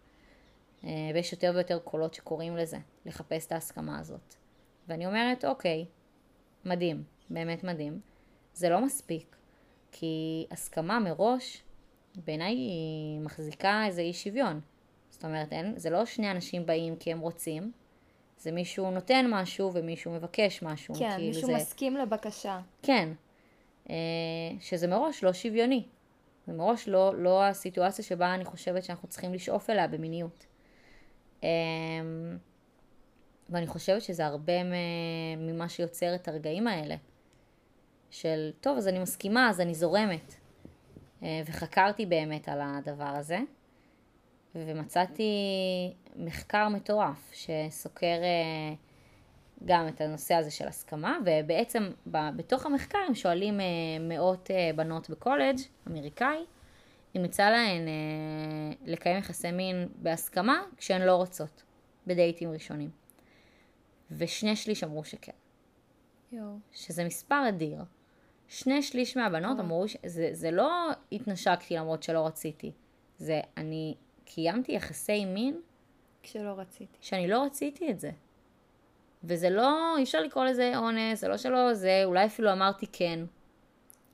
[0.83, 4.35] אה, ויש יותר ויותר קולות שקוראים לזה, לחפש את ההסכמה הזאת.
[4.87, 5.85] ואני אומרת, אוקיי,
[6.65, 8.01] מדהים, באמת מדהים.
[8.53, 9.35] זה לא מספיק,
[9.91, 11.63] כי הסכמה מראש,
[12.25, 14.61] בעיניי היא מחזיקה איזה אי שוויון.
[15.09, 17.71] זאת אומרת, אין, זה לא שני אנשים באים כי הם רוצים,
[18.37, 20.95] זה מישהו נותן משהו ומישהו מבקש משהו.
[20.95, 21.55] כן, כאילו מישהו זה...
[21.55, 22.59] מסכים לבקשה.
[22.81, 23.09] כן,
[23.89, 23.95] אה,
[24.59, 25.83] שזה מראש לא שוויוני.
[26.47, 30.45] זה מראש לא, לא הסיטואציה שבה אני חושבת שאנחנו צריכים לשאוף אליה במיניות.
[31.43, 31.47] אמ,
[33.49, 34.53] ואני חושבת שזה הרבה
[35.37, 36.95] ממה שיוצר את הרגעים האלה.
[38.09, 40.35] של, טוב, אז אני מסכימה, אז אני זורמת.
[41.23, 43.39] אה, וחקרתי באמת על הדבר הזה,
[44.55, 45.33] ומצאתי
[46.15, 48.73] מחקר מטורף שסוקר אה,
[49.65, 53.65] גם את הנושא הזה של הסכמה, ובעצם בתוך המחקר הם שואלים אה,
[53.99, 55.57] מאות בנות בקולג'
[55.87, 56.45] אמריקאי,
[57.17, 57.87] אם יצא להן
[58.85, 61.63] לקיים יחסי מין בהסכמה כשהן לא רוצות,
[62.07, 62.89] בדייטים ראשונים.
[64.11, 65.31] ושני שליש אמרו שכן.
[66.31, 66.57] יו.
[66.71, 67.83] שזה מספר אדיר.
[68.49, 69.63] שני שליש מהבנות יו.
[69.63, 72.71] אמרו שזה לא התנשקתי למרות שלא רציתי,
[73.17, 73.95] זה אני
[74.25, 75.61] קיימתי יחסי מין
[76.23, 76.97] כשלא רציתי.
[77.01, 78.11] שאני לא רציתי את זה.
[79.23, 83.19] וזה לא, אי אפשר לקרוא לזה אונס, זה לא שלא זה, אולי אפילו אמרתי כן.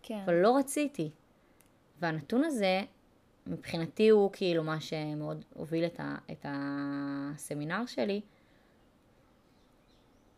[0.02, 0.22] כן.
[0.26, 1.10] אבל לא רציתי.
[2.00, 2.82] והנתון הזה,
[3.48, 8.22] מבחינתי הוא כאילו מה שמאוד הוביל את, ה, את הסמינר שלי.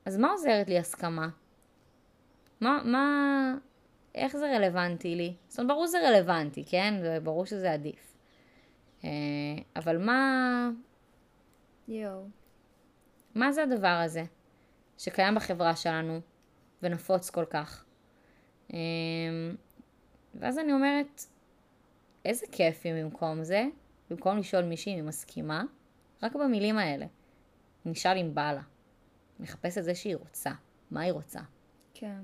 [0.06, 1.30] אז מה עוזרת לי הסכמה?
[2.62, 3.56] מה, מה,
[4.18, 5.34] איך זה רלוונטי לי?
[5.48, 6.94] זאת אומרת, ברור שזה רלוונטי, כן?
[7.24, 8.18] ברור שזה עדיף.
[9.04, 9.10] אה,
[9.76, 10.70] אבל מה,
[11.88, 12.24] יואו.
[13.36, 14.24] מה זה הדבר הזה
[14.98, 16.20] שקיים בחברה שלנו
[16.84, 17.86] ונפוץ כל כך?
[18.74, 18.78] אמ,
[20.36, 21.22] ואז אני אומרת,
[22.26, 23.66] איזה כיף אם במקום זה,
[24.10, 25.64] במקום לשאול מישהי אם היא מסכימה,
[26.24, 27.06] רק במילים האלה.
[27.86, 28.62] נשאל אם בא לה.
[29.40, 30.52] נחפש את זה שהיא רוצה.
[30.92, 31.40] מה היא רוצה?
[31.94, 32.20] כן.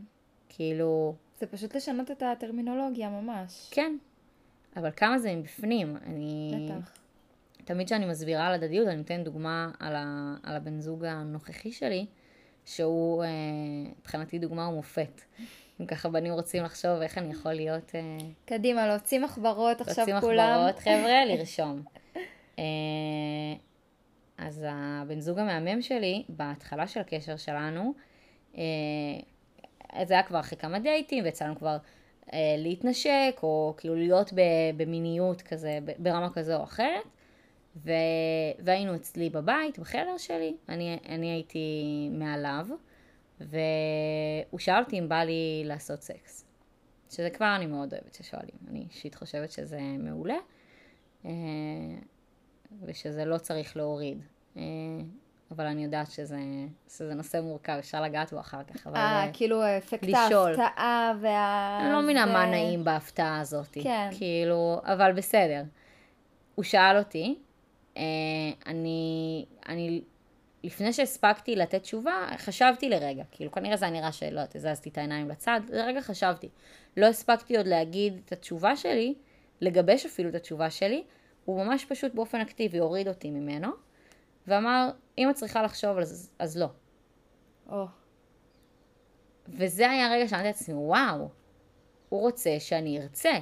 [0.50, 3.70] כאילו, זה פשוט לשנות את הטרמינולוגיה ממש.
[3.72, 3.98] כן.
[4.76, 5.98] אבל כמה זה מבפנים.
[6.06, 6.52] אני...
[6.66, 6.92] בטח.
[7.66, 12.06] תמיד כשאני מסבירה על הדדיות, אני נותן דוגמה על, ה, על הבן זוג הנוכחי שלי,
[12.66, 13.30] שהוא, אה,
[14.00, 15.22] מבחינתי דוגמה ומופת.
[15.82, 17.96] אם ככה בנים רוצים לחשוב איך אני יכול להיות...
[17.96, 18.02] אה,
[18.46, 20.66] קדימה, להוציא מחברות עכשיו להוציא כולם.
[20.68, 21.84] מחברות, חבר'ה, לרשום.
[22.60, 22.64] אה,
[24.38, 27.94] אז הבן זוג המהמם שלי, בהתחלה של הקשר שלנו,
[30.04, 31.78] זה היה כבר אחרי כמה דייטים, ויצא לנו כבר
[32.34, 37.04] אה, להתנשק, או כאילו להיות ב- במיניות כזה, ברמה כזו או אחרת.
[37.76, 37.92] ו...
[38.60, 42.68] והיינו אצלי בבית, בחדר שלי, אני, אני הייתי מעליו,
[43.40, 46.46] והוא שאל אותי אם בא לי לעשות סקס.
[47.10, 48.56] שזה כבר אני מאוד אוהבת ששואלים.
[48.70, 50.38] אני אישית חושבת שזה מעולה,
[51.26, 51.32] אה,
[52.82, 54.18] ושזה לא צריך להוריד.
[55.56, 56.38] אבל אני יודעת שזה,
[56.88, 58.88] שזה נושא מורכב, אפשר לגעת בו אחר כך.
[58.88, 60.60] אבל, אה, אה, כאילו אפקט לשאול.
[60.60, 61.80] ההפתעה וה...
[61.82, 63.78] אני לא מבינה מה נעים בהפתעה הזאת.
[63.84, 64.10] כן.
[64.18, 65.64] כאילו, אבל בסדר.
[66.56, 67.36] הוא שאל אותי,
[67.98, 68.04] אה,
[68.68, 70.02] אני, אני,
[70.64, 73.24] לפני שהספקתי לתת תשובה, חשבתי לרגע.
[73.32, 76.50] כאילו, כנראה זה היה נראה שלא הזזתי את העיניים לצד, לרגע חשבתי.
[76.98, 79.14] לא הספקתי עוד להגיד את התשובה שלי,
[79.62, 81.04] לגבש אפילו את התשובה שלי,
[81.46, 83.68] הוא ממש פשוט באופן אקטיבי הוריד אותי ממנו,
[84.48, 86.68] ואמר, אם את צריכה לחשוב על זה, אז לא.
[87.70, 87.86] או,
[89.48, 91.30] וזה היה הרגע שאמרתי לעצמי, וואו,
[92.10, 93.34] הוא רוצה שאני ארצה.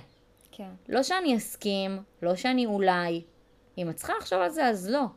[0.51, 0.69] כן.
[0.89, 3.23] לא שאני אסכים, לא שאני אולי.
[3.77, 4.99] אם את צריכה לחשוב על זה, אז לא.
[4.99, 5.09] הוא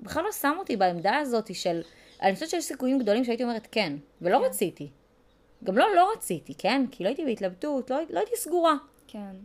[0.00, 1.82] בכלל לא שם אותי בעמדה הזאת של...
[2.22, 3.92] אני חושבת שיש סיכויים גדולים שהייתי אומרת כן,
[4.22, 4.44] ולא כן.
[4.44, 4.90] רציתי.
[5.64, 6.84] גם לא, לא רציתי, כן?
[6.90, 8.74] כי לא הייתי בהתלבטות, לא, לא הייתי סגורה.
[9.06, 9.36] כן.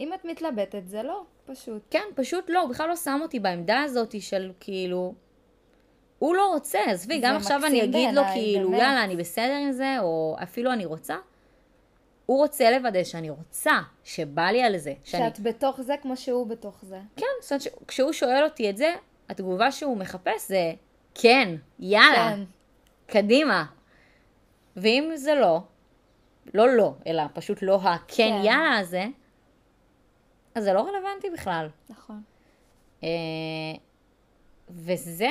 [0.00, 1.82] אם את מתלבטת, זה לא, פשוט.
[1.90, 5.14] כן, פשוט לא, הוא בכלל לא שם אותי בעמדה הזאת של כאילו...
[6.22, 8.80] הוא לא רוצה, עזבי, גם עכשיו אני אגיד לו כאילו, באמת.
[8.82, 11.16] יאללה, אני בסדר עם זה, או אפילו אני רוצה.
[12.26, 13.72] הוא רוצה לוודא שאני רוצה,
[14.04, 14.94] שבא לי על זה.
[15.04, 17.00] שאני שאת בתוך זה כמו שהוא בתוך זה.
[17.16, 18.94] כן, זאת אומרת שכשהוא שואל אותי את זה,
[19.28, 20.72] התגובה שהוא מחפש זה
[21.14, 22.42] כן, יאללה, כן.
[23.06, 23.64] קדימה.
[24.76, 25.60] ואם זה לא,
[26.54, 28.40] לא לא, אלא פשוט לא הכן כן.
[28.44, 29.04] יאללה הזה,
[30.54, 31.68] אז זה לא רלוונטי בכלל.
[31.90, 32.22] נכון.
[33.04, 33.08] אה,
[34.70, 35.30] וזה,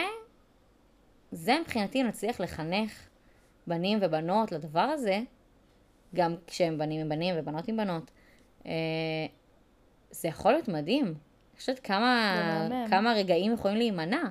[1.31, 3.07] זה מבחינתי נצליח לחנך
[3.67, 5.19] בנים ובנות לדבר הזה,
[6.15, 8.11] גם כשהם בנים עם בנים ובנות עם בנות.
[8.65, 8.71] אה,
[10.11, 11.05] זה יכול להיות מדהים.
[11.05, 12.67] אני חושבת כמה.
[12.89, 14.23] כמה רגעים יכולים להימנע.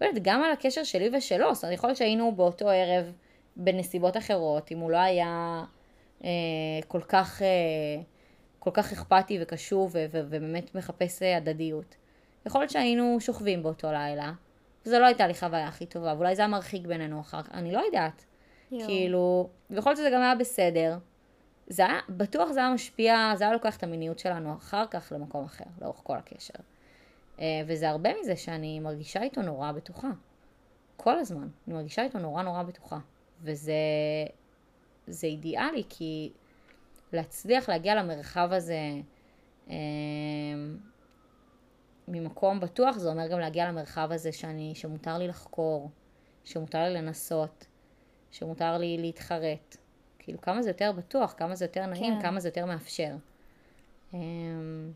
[0.00, 1.54] לא יודעת, גם על הקשר שלי ושלו.
[1.54, 3.12] זאת אומרת, יכול להיות שהיינו באותו ערב
[3.56, 5.64] בנסיבות אחרות, אם הוא לא היה
[6.24, 6.30] אה,
[6.88, 8.02] כל כך, אה,
[8.58, 11.94] כל כך אכפתי וקשוב ובאמת מחפש אה, הדדיות.
[12.46, 14.32] יכול להיות שהיינו שוכבים באותו לילה,
[14.86, 17.72] וזו לא הייתה לי חוויה הכי טובה, ואולי זה היה מרחיק בינינו אחר כך, אני
[17.72, 18.24] לא יודעת.
[18.70, 18.86] יואו.
[18.86, 20.98] כאילו, ויכול להיות שזה גם היה בסדר.
[21.66, 25.44] זה היה, בטוח זה היה משפיע, זה היה לוקח את המיניות שלנו אחר כך למקום
[25.44, 26.54] אחר, לאורך כל הקשר.
[27.40, 30.10] אה, וזה הרבה מזה שאני מרגישה איתו נורא בטוחה.
[30.96, 31.48] כל הזמן.
[31.66, 32.98] אני מרגישה איתו נורא נורא בטוחה.
[33.42, 33.74] וזה
[35.06, 36.32] זה אידיאלי, כי
[37.12, 38.78] להצליח להגיע למרחב הזה
[39.70, 39.74] אה,
[42.08, 45.90] ממקום בטוח, זה אומר גם להגיע למרחב הזה שאני, שמותר לי לחקור,
[46.44, 47.66] שמותר לי לנסות,
[48.30, 49.76] שמותר לי להתחרט.
[50.18, 52.22] כאילו, כמה זה יותר בטוח, כמה זה יותר נעים, כן.
[52.22, 53.16] כמה זה יותר מאפשר.
[54.14, 54.92] אמ,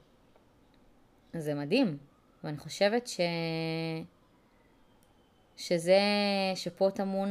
[1.32, 1.98] זה מדהים,
[2.44, 3.20] ואני חושבת ש...
[5.56, 6.00] שזה,
[6.54, 7.30] שפה טמון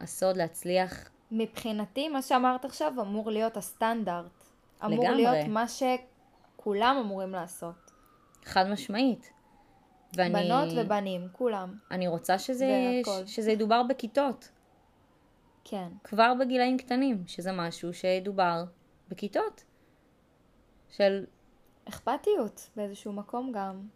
[0.00, 4.44] הסוד להצליח, מבחינתי, מה שאמרת עכשיו אמור להיות הסטנדרט.
[4.84, 5.22] אמור לגמרי.
[5.22, 7.85] להיות מה שכולם אמורים לעשות.
[8.46, 9.32] חד משמעית.
[10.14, 11.78] ואני, בנות ובנים, כולם.
[11.90, 12.66] אני רוצה שזה.
[13.26, 14.50] שזה ידובר בכיתות,
[15.64, 15.88] כן.
[16.04, 18.64] כבר בגילאים קטנים, שזה משהו שידובר
[19.08, 19.64] בכיתות.
[20.88, 21.24] של
[21.88, 23.88] אכפתיות באיזשהו מקום גם,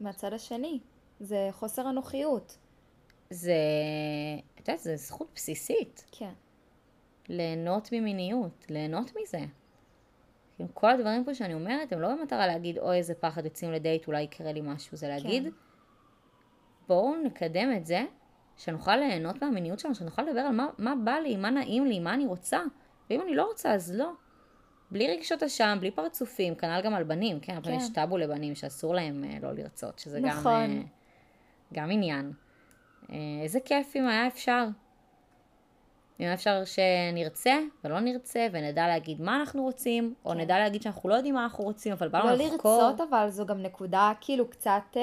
[0.00, 0.80] מהצד השני.
[1.20, 2.58] זה חוסר אנוכיות.
[3.30, 3.52] זה,
[4.54, 6.04] את יודעת, זו זכות בסיסית.
[6.12, 6.32] כן.
[7.28, 9.40] ליהנות ממיניות, ליהנות מזה.
[10.58, 14.06] כאילו, כל הדברים פה שאני אומרת, הם לא במטרה להגיד, אוי, איזה פחד, יוצאים לדייט,
[14.06, 14.96] אולי יקרה לי משהו.
[14.96, 15.50] זה להגיד, כן.
[16.88, 18.04] בואו נקדם את זה,
[18.56, 22.14] שנוכל ליהנות מהמיניות שלנו, שנוכל לדבר על מה, מה בא לי, מה נעים לי, מה
[22.14, 22.60] אני רוצה.
[23.10, 24.12] ואם אני לא רוצה, אז לא.
[24.90, 27.56] בלי רגשות אשם, בלי פרצופים, כנ"ל גם על בנים, כן?
[27.56, 27.76] אבל כן.
[27.76, 30.52] יש טאבו לבנים שאסור להם אה, לא לרצות, שזה גם, נכון.
[30.52, 30.82] אה,
[31.72, 32.32] גם עניין.
[33.10, 34.66] אה, איזה כיף אם היה אפשר.
[36.20, 40.40] אם אפשר שנרצה ולא נרצה, ונדע להגיד מה אנחנו רוצים, או כן.
[40.40, 42.82] נדע להגיד שאנחנו לא יודעים מה אנחנו רוצים, אבל באנו לא לחקור.
[42.82, 45.02] לרצות, אבל זו גם נקודה כאילו קצת, אה,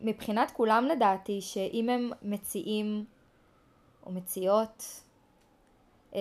[0.00, 3.04] מבחינת כולם לדעתי, שאם הם מציעים
[4.06, 5.02] או מציעות
[6.14, 6.20] אה,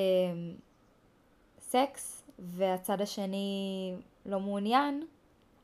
[1.60, 3.94] סקס, והצד השני
[4.26, 5.06] לא מעוניין,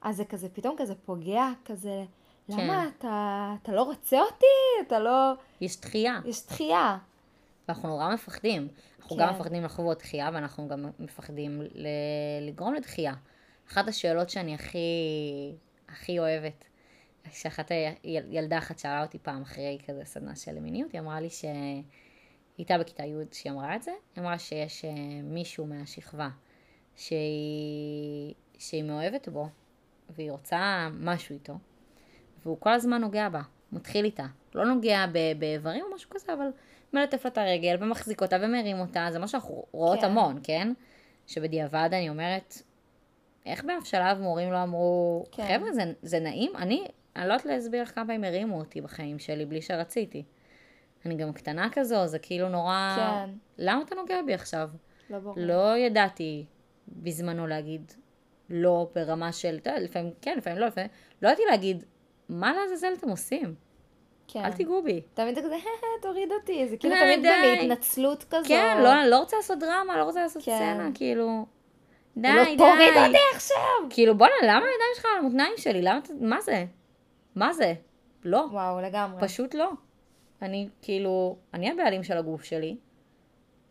[0.02, 2.04] אז זה כזה פתאום כזה פוגע, כזה,
[2.48, 2.54] כן.
[2.58, 4.88] למה אתה, אתה לא רוצה אותי?
[4.88, 5.34] אתה לא...
[5.62, 6.20] יש דחייה.
[6.26, 6.98] יש דחייה.
[7.68, 8.68] ואנחנו נורא מפחדים.
[9.00, 9.22] אנחנו כן.
[9.22, 11.88] גם מפחדים לחוות דחייה, ואנחנו גם מפחדים ל-
[12.48, 13.14] לגרום לדחייה.
[13.68, 14.78] אחת השאלות שאני הכי,
[15.90, 16.66] הכי אוהבת,
[17.32, 21.30] שאחת היל- ילדה אחת שאלה אותי פעם אחרי כזה סדנה של מיניות, היא אמרה לי
[21.30, 21.84] שהיא
[22.58, 24.92] הייתה בכיתה י' שהיא אמרה את זה, היא אמרה שיש אה,
[25.24, 26.30] מישהו מהשכבה
[26.96, 29.48] שהיא, שהיא מאוהבת בו,
[30.10, 31.54] והיא רוצה משהו איתו,
[32.44, 33.42] והוא כל הזמן נוגע בה,
[33.72, 34.26] מתחיל איתה.
[34.58, 35.06] לא נוגע
[35.40, 36.48] באיברים או משהו כזה, אבל
[36.94, 40.06] מלטף לה את הרגל ומחזיק אותה ומרים אותה, זה מה שאנחנו רואות כן.
[40.06, 40.74] המון, כן?
[41.28, 42.62] שבדיעבד אני אומרת,
[43.46, 45.44] איך באף שלב מורים לא אמרו, כן.
[45.48, 46.56] חבר'ה, זה, זה נעים?
[46.56, 50.24] אני, אני לא יודעת להסביר לך כמה פעמים הרימו אותי בחיים שלי בלי שרציתי.
[51.06, 52.96] אני גם קטנה כזו, זה כאילו נורא...
[52.96, 53.30] כן.
[53.58, 54.70] למה אתה נוגע בי עכשיו?
[55.10, 55.36] לא ברור.
[55.38, 56.46] לא ידעתי
[56.88, 57.92] בזמנו להגיד
[58.50, 60.90] לא ברמה של, אתה יודע, לפעמים כן, לפעמים לא, לפעמים...
[61.22, 61.84] לא ידעתי להגיד,
[62.30, 63.56] מה לעזאזל אתם עושים?
[64.28, 64.46] כן.
[64.46, 65.02] אל תיגעו בי.
[65.14, 65.56] תמיד זה כזה,
[66.02, 67.70] תוריד אותי, זה כאילו די, תמיד.
[67.70, 68.48] בהתנצלות כזו.
[68.48, 70.56] כן, לא, לא רוצה לעשות דרמה, לא רוצה לעשות כן.
[70.56, 71.46] סצנה, כאילו...
[72.18, 72.58] די, לא די.
[72.58, 73.58] תוריד אותי עכשיו.
[73.90, 75.82] כאילו, בואנה, למה הידיים שלך על המותניים שלי?
[75.82, 76.14] למה אתה...
[76.20, 76.66] מה זה?
[77.36, 77.74] מה זה?
[78.24, 78.46] לא.
[78.52, 79.22] וואו, לגמרי.
[79.22, 79.70] פשוט לא.
[80.42, 82.78] אני, כאילו, אני הבעלים של הגוף שלי,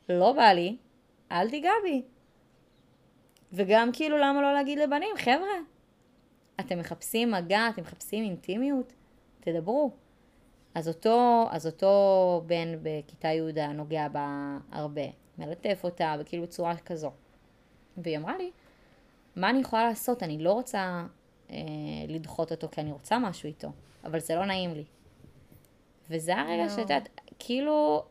[0.08, 0.76] לא בא לי,
[1.32, 2.02] אל תיגע בי.
[3.52, 5.56] וגם, כאילו, למה לא להגיד לבנים, חבר'ה,
[6.60, 8.92] אתם מחפשים מגע, אתם מחפשים אינטימיות,
[9.40, 9.90] תדברו.
[10.76, 15.02] אז אותו, אז אותו בן בכיתה י' נוגע בה הרבה,
[15.38, 17.10] מלטף אותה, וכאילו בצורה כזו.
[17.96, 18.50] והיא אמרה לי,
[19.36, 20.22] מה אני יכולה לעשות?
[20.22, 21.06] אני לא רוצה
[21.50, 21.56] אה,
[22.08, 23.68] לדחות אותו כי אני רוצה משהו איתו,
[24.04, 24.84] אבל זה לא נעים לי.
[26.10, 26.68] וזה הרגע.
[26.68, 27.08] שאת יודעת,
[27.38, 28.04] כאילו,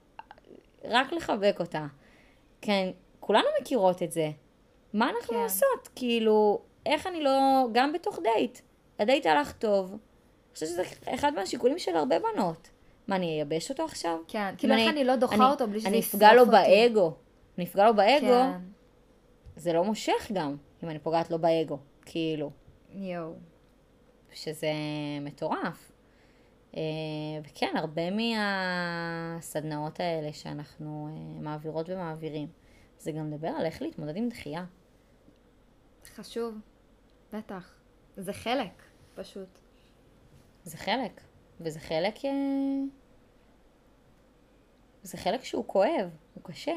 [0.84, 1.88] רק לחבק אותה.
[2.62, 4.32] כן, כולנו מכירות את זה.
[4.94, 5.44] מה אנחנו כן.
[5.44, 5.90] עושות?
[5.96, 8.60] כאילו, איך אני לא, גם בתוך דייט.
[9.00, 9.98] הדייט הלך טוב.
[10.56, 12.70] אני חושבת שזה אחד מהשיקולים של הרבה בנות.
[13.08, 14.18] מה, אני אייבש אותו עכשיו?
[14.28, 16.52] כן, כאילו איך אני לא דוחה אותו בלי שזה אני ישרוף אפגע לו אותי.
[16.52, 17.14] באגו.
[17.58, 18.60] אני אפגע לו באגו, כן.
[19.56, 21.78] זה לא מושך גם, אם אני פוגעת לו באגו.
[22.06, 22.52] כאילו.
[22.92, 23.34] יואו.
[24.34, 24.72] שזה
[25.22, 25.92] מטורף.
[26.78, 26.82] אה,
[27.44, 32.48] וכן, הרבה מהסדנאות האלה שאנחנו אה, מעבירות ומעבירים,
[33.00, 34.66] זה גם לדבר על איך להתמודד עם דחייה.
[36.16, 36.56] חשוב.
[37.34, 37.74] בטח.
[38.18, 38.84] זה חלק,
[39.16, 39.65] פשוט.
[40.66, 41.22] זה חלק,
[41.62, 42.26] וזה חלק...
[42.26, 42.32] אה,
[45.04, 46.74] זה חלק שהוא כואב, הוא קשה.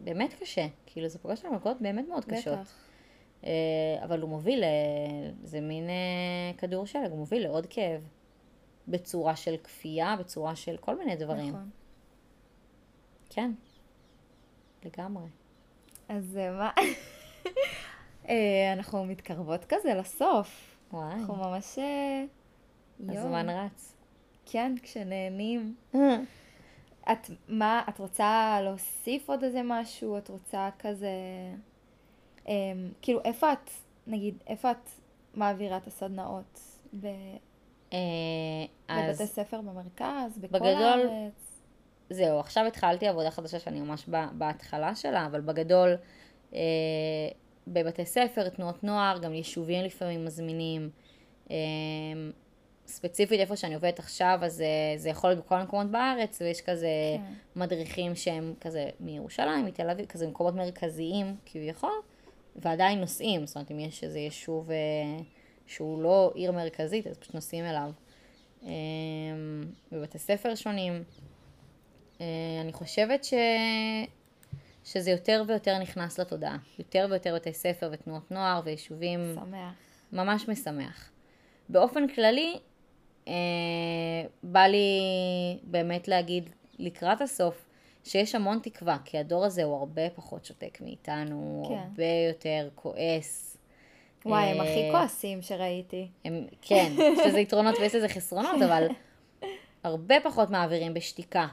[0.00, 0.66] באמת קשה.
[0.86, 2.58] כאילו, זה פוגש לנו נקודות באמת מאוד קשות.
[2.58, 2.74] בטח.
[3.44, 3.50] אה,
[4.04, 8.08] אבל הוא מוביל, ל- זה מין אה, כדור שלג, הוא מוביל לעוד כאב.
[8.88, 11.48] בצורה של כפייה, בצורה של כל מיני דברים.
[11.48, 11.70] נכון.
[13.30, 13.50] כן,
[14.84, 15.26] לגמרי.
[16.08, 16.70] אז אה, מה?
[18.28, 20.73] אה, אנחנו מתקרבות כזה לסוף.
[20.94, 21.78] וואי, אנחנו ממש...
[21.78, 22.24] אה,
[23.00, 23.18] יואו.
[23.18, 23.94] הזמן רץ.
[24.46, 25.74] כן, כשנהנים.
[27.12, 30.18] את, מה, את רוצה להוסיף עוד איזה משהו?
[30.18, 31.08] את רוצה כזה...
[32.48, 32.52] אמ,
[33.02, 33.70] כאילו, איפה את,
[34.06, 34.88] נגיד, איפה את
[35.34, 36.60] מעבירה את הסדנאות?
[37.00, 37.06] ב,
[37.92, 37.98] אה,
[38.88, 40.38] בבתי אז ספר במרכז?
[40.38, 41.60] בכל בגדול, הארץ?
[42.10, 45.96] זהו, עכשיו התחלתי עבודה חדשה שאני ממש בהתחלה שלה, אבל בגדול,
[46.54, 46.58] אה,
[47.66, 50.90] בבתי ספר, תנועות נוער, גם יישובים לפעמים מזמינים.
[51.50, 51.56] אה,
[52.86, 56.88] ספציפית איפה שאני עובדת עכשיו, אז אה, זה יכול להיות בכל המקומות בארץ, ויש כזה
[57.16, 57.60] כן.
[57.60, 61.90] מדריכים שהם כזה מירושלים, מתל אביב, כזה מקומות מרכזיים כביכול,
[62.56, 64.76] ועדיין נוסעים, זאת אומרת אם יש איזה יישוב אה,
[65.66, 67.90] שהוא לא עיר מרכזית, אז פשוט נוסעים אליו.
[68.66, 68.70] אה,
[69.92, 71.02] בבתי ספר שונים.
[72.20, 72.26] אה,
[72.60, 73.34] אני חושבת ש...
[74.84, 76.56] שזה יותר ויותר נכנס לתודעה.
[76.78, 79.74] יותר ויותר בתי ספר ותנועות נוער ויישובים שמח.
[80.12, 81.10] ממש משמח.
[81.68, 82.58] באופן כללי,
[83.28, 83.32] אה,
[84.42, 84.98] בא לי
[85.62, 87.66] באמת להגיד לקראת הסוף,
[88.04, 91.74] שיש המון תקווה, כי הדור הזה הוא הרבה פחות שותק מאיתנו, כן.
[91.74, 93.56] הרבה יותר כועס.
[94.26, 96.08] וואי, הם אה, הכי כועסים שראיתי.
[96.24, 98.86] הם, כן, יש לזה יתרונות ויש לזה חסרונות, אבל
[99.82, 101.46] הרבה פחות מעבירים בשתיקה.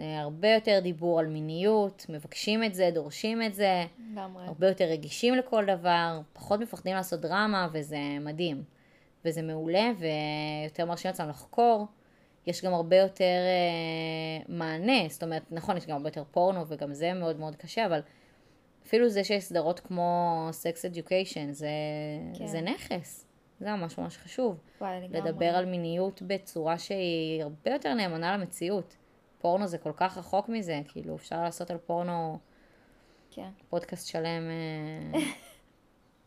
[0.00, 4.44] אה, הרבה יותר דיבור על מיניות, מבקשים את זה, דורשים את זה, לגמרי.
[4.46, 8.62] הרבה יותר רגישים לכל דבר, פחות מפחדים לעשות דרמה, וזה מדהים.
[9.24, 11.86] וזה מעולה, ויותר מרשים לעצמם לחקור.
[12.46, 16.94] יש גם הרבה יותר אה, מענה, זאת אומרת, נכון, יש גם הרבה יותר פורנו, וגם
[16.94, 18.00] זה מאוד מאוד קשה, אבל
[18.86, 21.68] אפילו זה שיש סדרות כמו סקס אדיוקיישן, זה,
[22.38, 22.46] כן.
[22.46, 23.26] זה נכס.
[23.60, 24.56] זה ממש ממש חשוב.
[24.80, 25.30] וואי, לגמרי.
[25.30, 28.96] לדבר על מיניות בצורה שהיא הרבה יותר נאמנה למציאות.
[29.44, 32.38] פורנו זה כל כך רחוק מזה, כאילו אפשר לעשות על פורנו
[33.30, 33.48] כן.
[33.68, 35.20] פודקאסט שלם אה,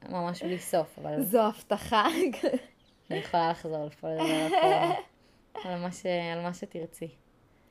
[0.14, 2.06] ממש בלי סוף, אבל זו הבטחה.
[3.12, 4.94] אני יכולה לחזור לפה לדבר על פורנו,
[5.64, 6.06] על מה, ש...
[6.06, 7.08] על מה שתרצי.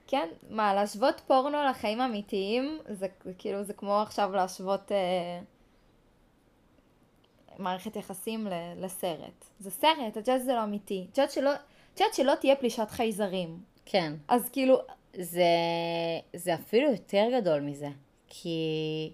[0.06, 3.06] כן, מה, להשוות פורנו לחיים אמיתיים, זה
[3.38, 5.40] כאילו, זה כמו עכשיו להשוות אה,
[7.58, 9.44] מערכת יחסים ל- לסרט.
[9.58, 11.06] זה סרט, את יודעת שזה לא אמיתי.
[11.12, 11.50] את יודעת שלא,
[12.12, 13.60] שלא תהיה פלישת חייזרים.
[13.84, 14.78] כן, אז כאילו,
[15.18, 15.44] זה,
[16.36, 17.88] זה אפילו יותר גדול מזה,
[18.28, 19.12] כי...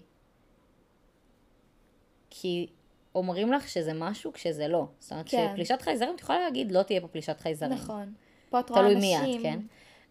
[2.29, 2.67] כי
[3.15, 4.87] אומרים לך שזה משהו כשזה לא.
[4.99, 5.47] זאת אומרת, כן.
[5.51, 7.73] שפלישת חייזרים, את יכולה להגיד, לא תהיה פה פלישת חייזרים.
[7.73, 8.13] נכון.
[8.49, 9.21] פה את רואה תלוי אנשים.
[9.21, 9.59] מי את, כן?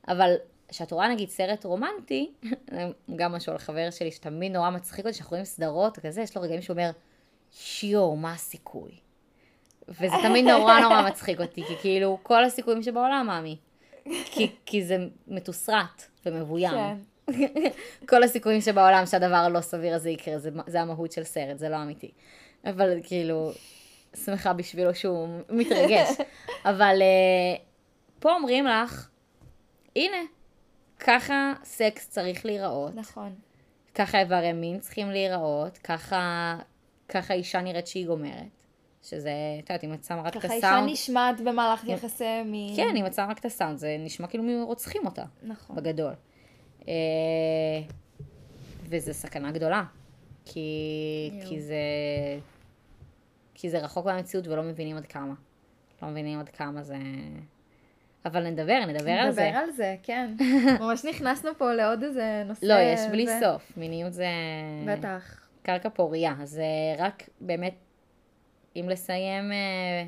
[0.08, 0.34] אבל
[0.68, 2.32] כשאת רואה נגיד סרט רומנטי,
[3.16, 6.42] גם משהו על חבר שלי שתמיד נורא מצחיק אותי, שאנחנו רואים סדרות וכזה, יש לו
[6.42, 6.90] רגעים שהוא אומר,
[7.50, 8.90] שיו, מה הסיכוי?
[9.88, 13.56] וזה תמיד נורא נורא מצחיק אותי, כי כאילו, כל הסיכויים שבעולם, מאמי.
[14.24, 14.96] כי, כי זה
[15.26, 16.70] מתוסרט ומבוים.
[16.70, 16.96] כן.
[18.08, 21.82] כל הסיכויים שבעולם שהדבר הלא סביר הזה יקרה, זה, זה המהות של סרט, זה לא
[21.82, 22.10] אמיתי.
[22.64, 23.52] אבל כאילו,
[24.24, 26.08] שמחה בשבילו שהוא מתרגש.
[26.70, 27.62] אבל אה,
[28.18, 29.08] פה אומרים לך,
[29.96, 30.16] הנה,
[31.00, 33.34] ככה סקס צריך להיראות, נכון.
[33.94, 36.56] ככה איברי מין צריכים להיראות, ככה,
[37.08, 38.61] ככה אישה נראית שהיא גומרת.
[39.02, 42.76] שזה, את יודעת, אם את שמה רק את ככה אישה הסאונד, נשמעת במהלך יחסי מין.
[42.76, 45.24] כן, אם את שמה רק את הסאונד, זה נשמע כאילו רוצחים אותה.
[45.42, 45.76] נכון.
[45.76, 46.12] בגדול.
[46.88, 46.94] אה,
[48.88, 49.84] וזה סכנה גדולה,
[50.44, 51.30] כי.
[51.48, 51.76] כי, זה,
[53.54, 55.34] כי זה רחוק מהמציאות ולא מבינים עד כמה.
[56.02, 56.96] לא מבינים עד כמה זה...
[58.24, 59.42] אבל נדבר, נדבר על זה.
[59.42, 60.34] נדבר על זה, כן.
[60.80, 62.66] ממש נכנסנו פה לעוד איזה נושא.
[62.66, 63.38] לא, יש בלי זה.
[63.40, 63.72] סוף.
[63.76, 64.26] מיניות זה
[64.86, 65.48] בטח.
[65.62, 66.34] קרקע פורייה.
[66.40, 67.74] אז אה, רק באמת,
[68.76, 70.06] אם לסיים אה,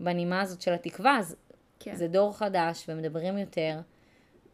[0.00, 1.36] בנימה הזאת של התקווה, אז
[1.80, 1.94] כן.
[1.94, 3.80] זה דור חדש ומדברים יותר,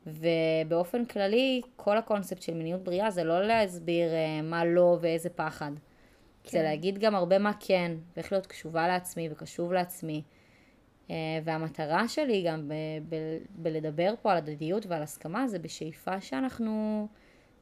[0.06, 5.72] ובאופן כללי, כל הקונספט של מיניות בריאה זה לא להסביר אה, מה לא ואיזה פחד.
[6.44, 6.50] כן.
[6.50, 6.62] זה.
[6.62, 10.22] להגיד גם הרבה מה כן, ואיך להיות קשובה לעצמי וקשוב לעצמי.
[11.10, 11.14] אה,
[11.44, 12.72] והמטרה שלי גם ב-
[13.14, 17.06] ב- בלדבר פה על הדדיות ועל הסכמה, זה בשאיפה שאנחנו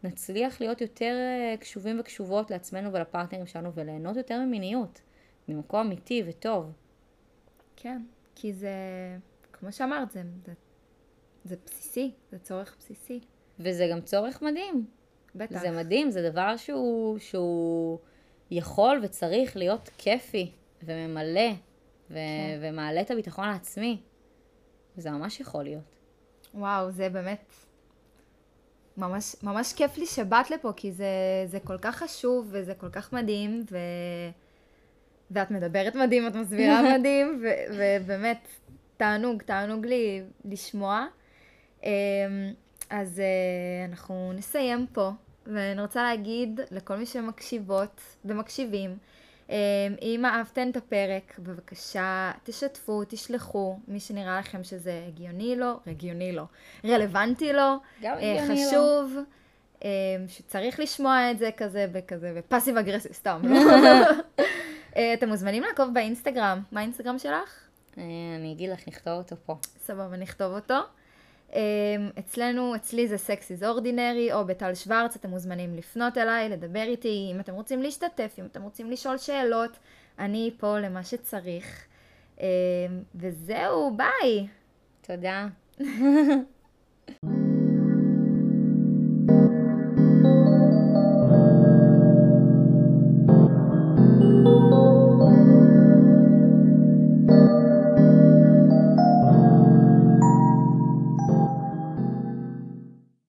[0.04, 5.00] נצליח להיות יותר אה, קשובים וקשובות לעצמנו ולפרטנרים שלנו וליהנות יותר ממיניות,
[5.49, 6.72] ממקום אמיתי וטוב.
[7.76, 8.03] כן.
[8.34, 8.72] כי זה,
[9.53, 10.53] כמו שאמרת, זה, זה,
[11.45, 13.20] זה בסיסי, זה צורך בסיסי.
[13.59, 14.86] וזה גם צורך מדהים.
[15.34, 15.61] בטח.
[15.61, 17.99] זה מדהים, זה דבר שהוא, שהוא
[18.51, 21.51] יכול וצריך להיות כיפי וממלא
[22.11, 22.59] ו- כן.
[22.61, 24.01] ומעלה את הביטחון העצמי.
[24.97, 25.84] זה ממש יכול להיות.
[26.55, 27.53] וואו, זה באמת
[28.97, 31.07] ממש, ממש כיף לי שבאת לפה, כי זה,
[31.47, 33.78] זה כל כך חשוב וזה כל כך מדהים, ו...
[35.30, 37.48] ואת מדברת מדהים, את מסבירה מדהים, ו...
[37.70, 38.48] ובאמת,
[38.96, 41.06] תענוג, תענוג לי לשמוע.
[41.84, 41.90] אמ,
[42.90, 45.10] אז אה, אנחנו נסיים פה,
[45.46, 48.96] ואני רוצה להגיד לכל מי שמקשיבות ומקשיבים,
[49.50, 49.54] אמ,
[50.02, 56.44] אם אהבתן את הפרק, בבקשה תשתפו, תשלחו, מי שנראה לכם שזה הגיוני לו, הגיוני לו,
[56.84, 57.58] רלוונטי לו,
[58.04, 58.68] אה, הגיוני לו.
[58.68, 59.16] חשוב,
[59.84, 59.88] אמ,
[60.28, 63.60] שצריך לשמוע את זה כזה וכזה, ופאסיב אגרסיב, סתם, לא.
[64.97, 67.61] אה, אתם מוזמנים לעקוב באינסטגרם, מה האינסטגרם שלך?
[67.99, 68.03] אה,
[68.38, 69.57] אני אגיד לך, נכתוב אותו פה.
[69.84, 70.74] סבבה, נכתוב אותו.
[71.53, 71.61] אמ,
[72.18, 77.40] אצלנו, אצלי זה סקסיס אורדינרי, או בטל שוורץ, אתם מוזמנים לפנות אליי, לדבר איתי, אם
[77.40, 79.78] אתם רוצים להשתתף, אם אתם רוצים לשאול שאלות,
[80.18, 81.86] אני פה למה שצריך.
[83.14, 84.47] וזהו, ביי.
[85.03, 85.49] תודה.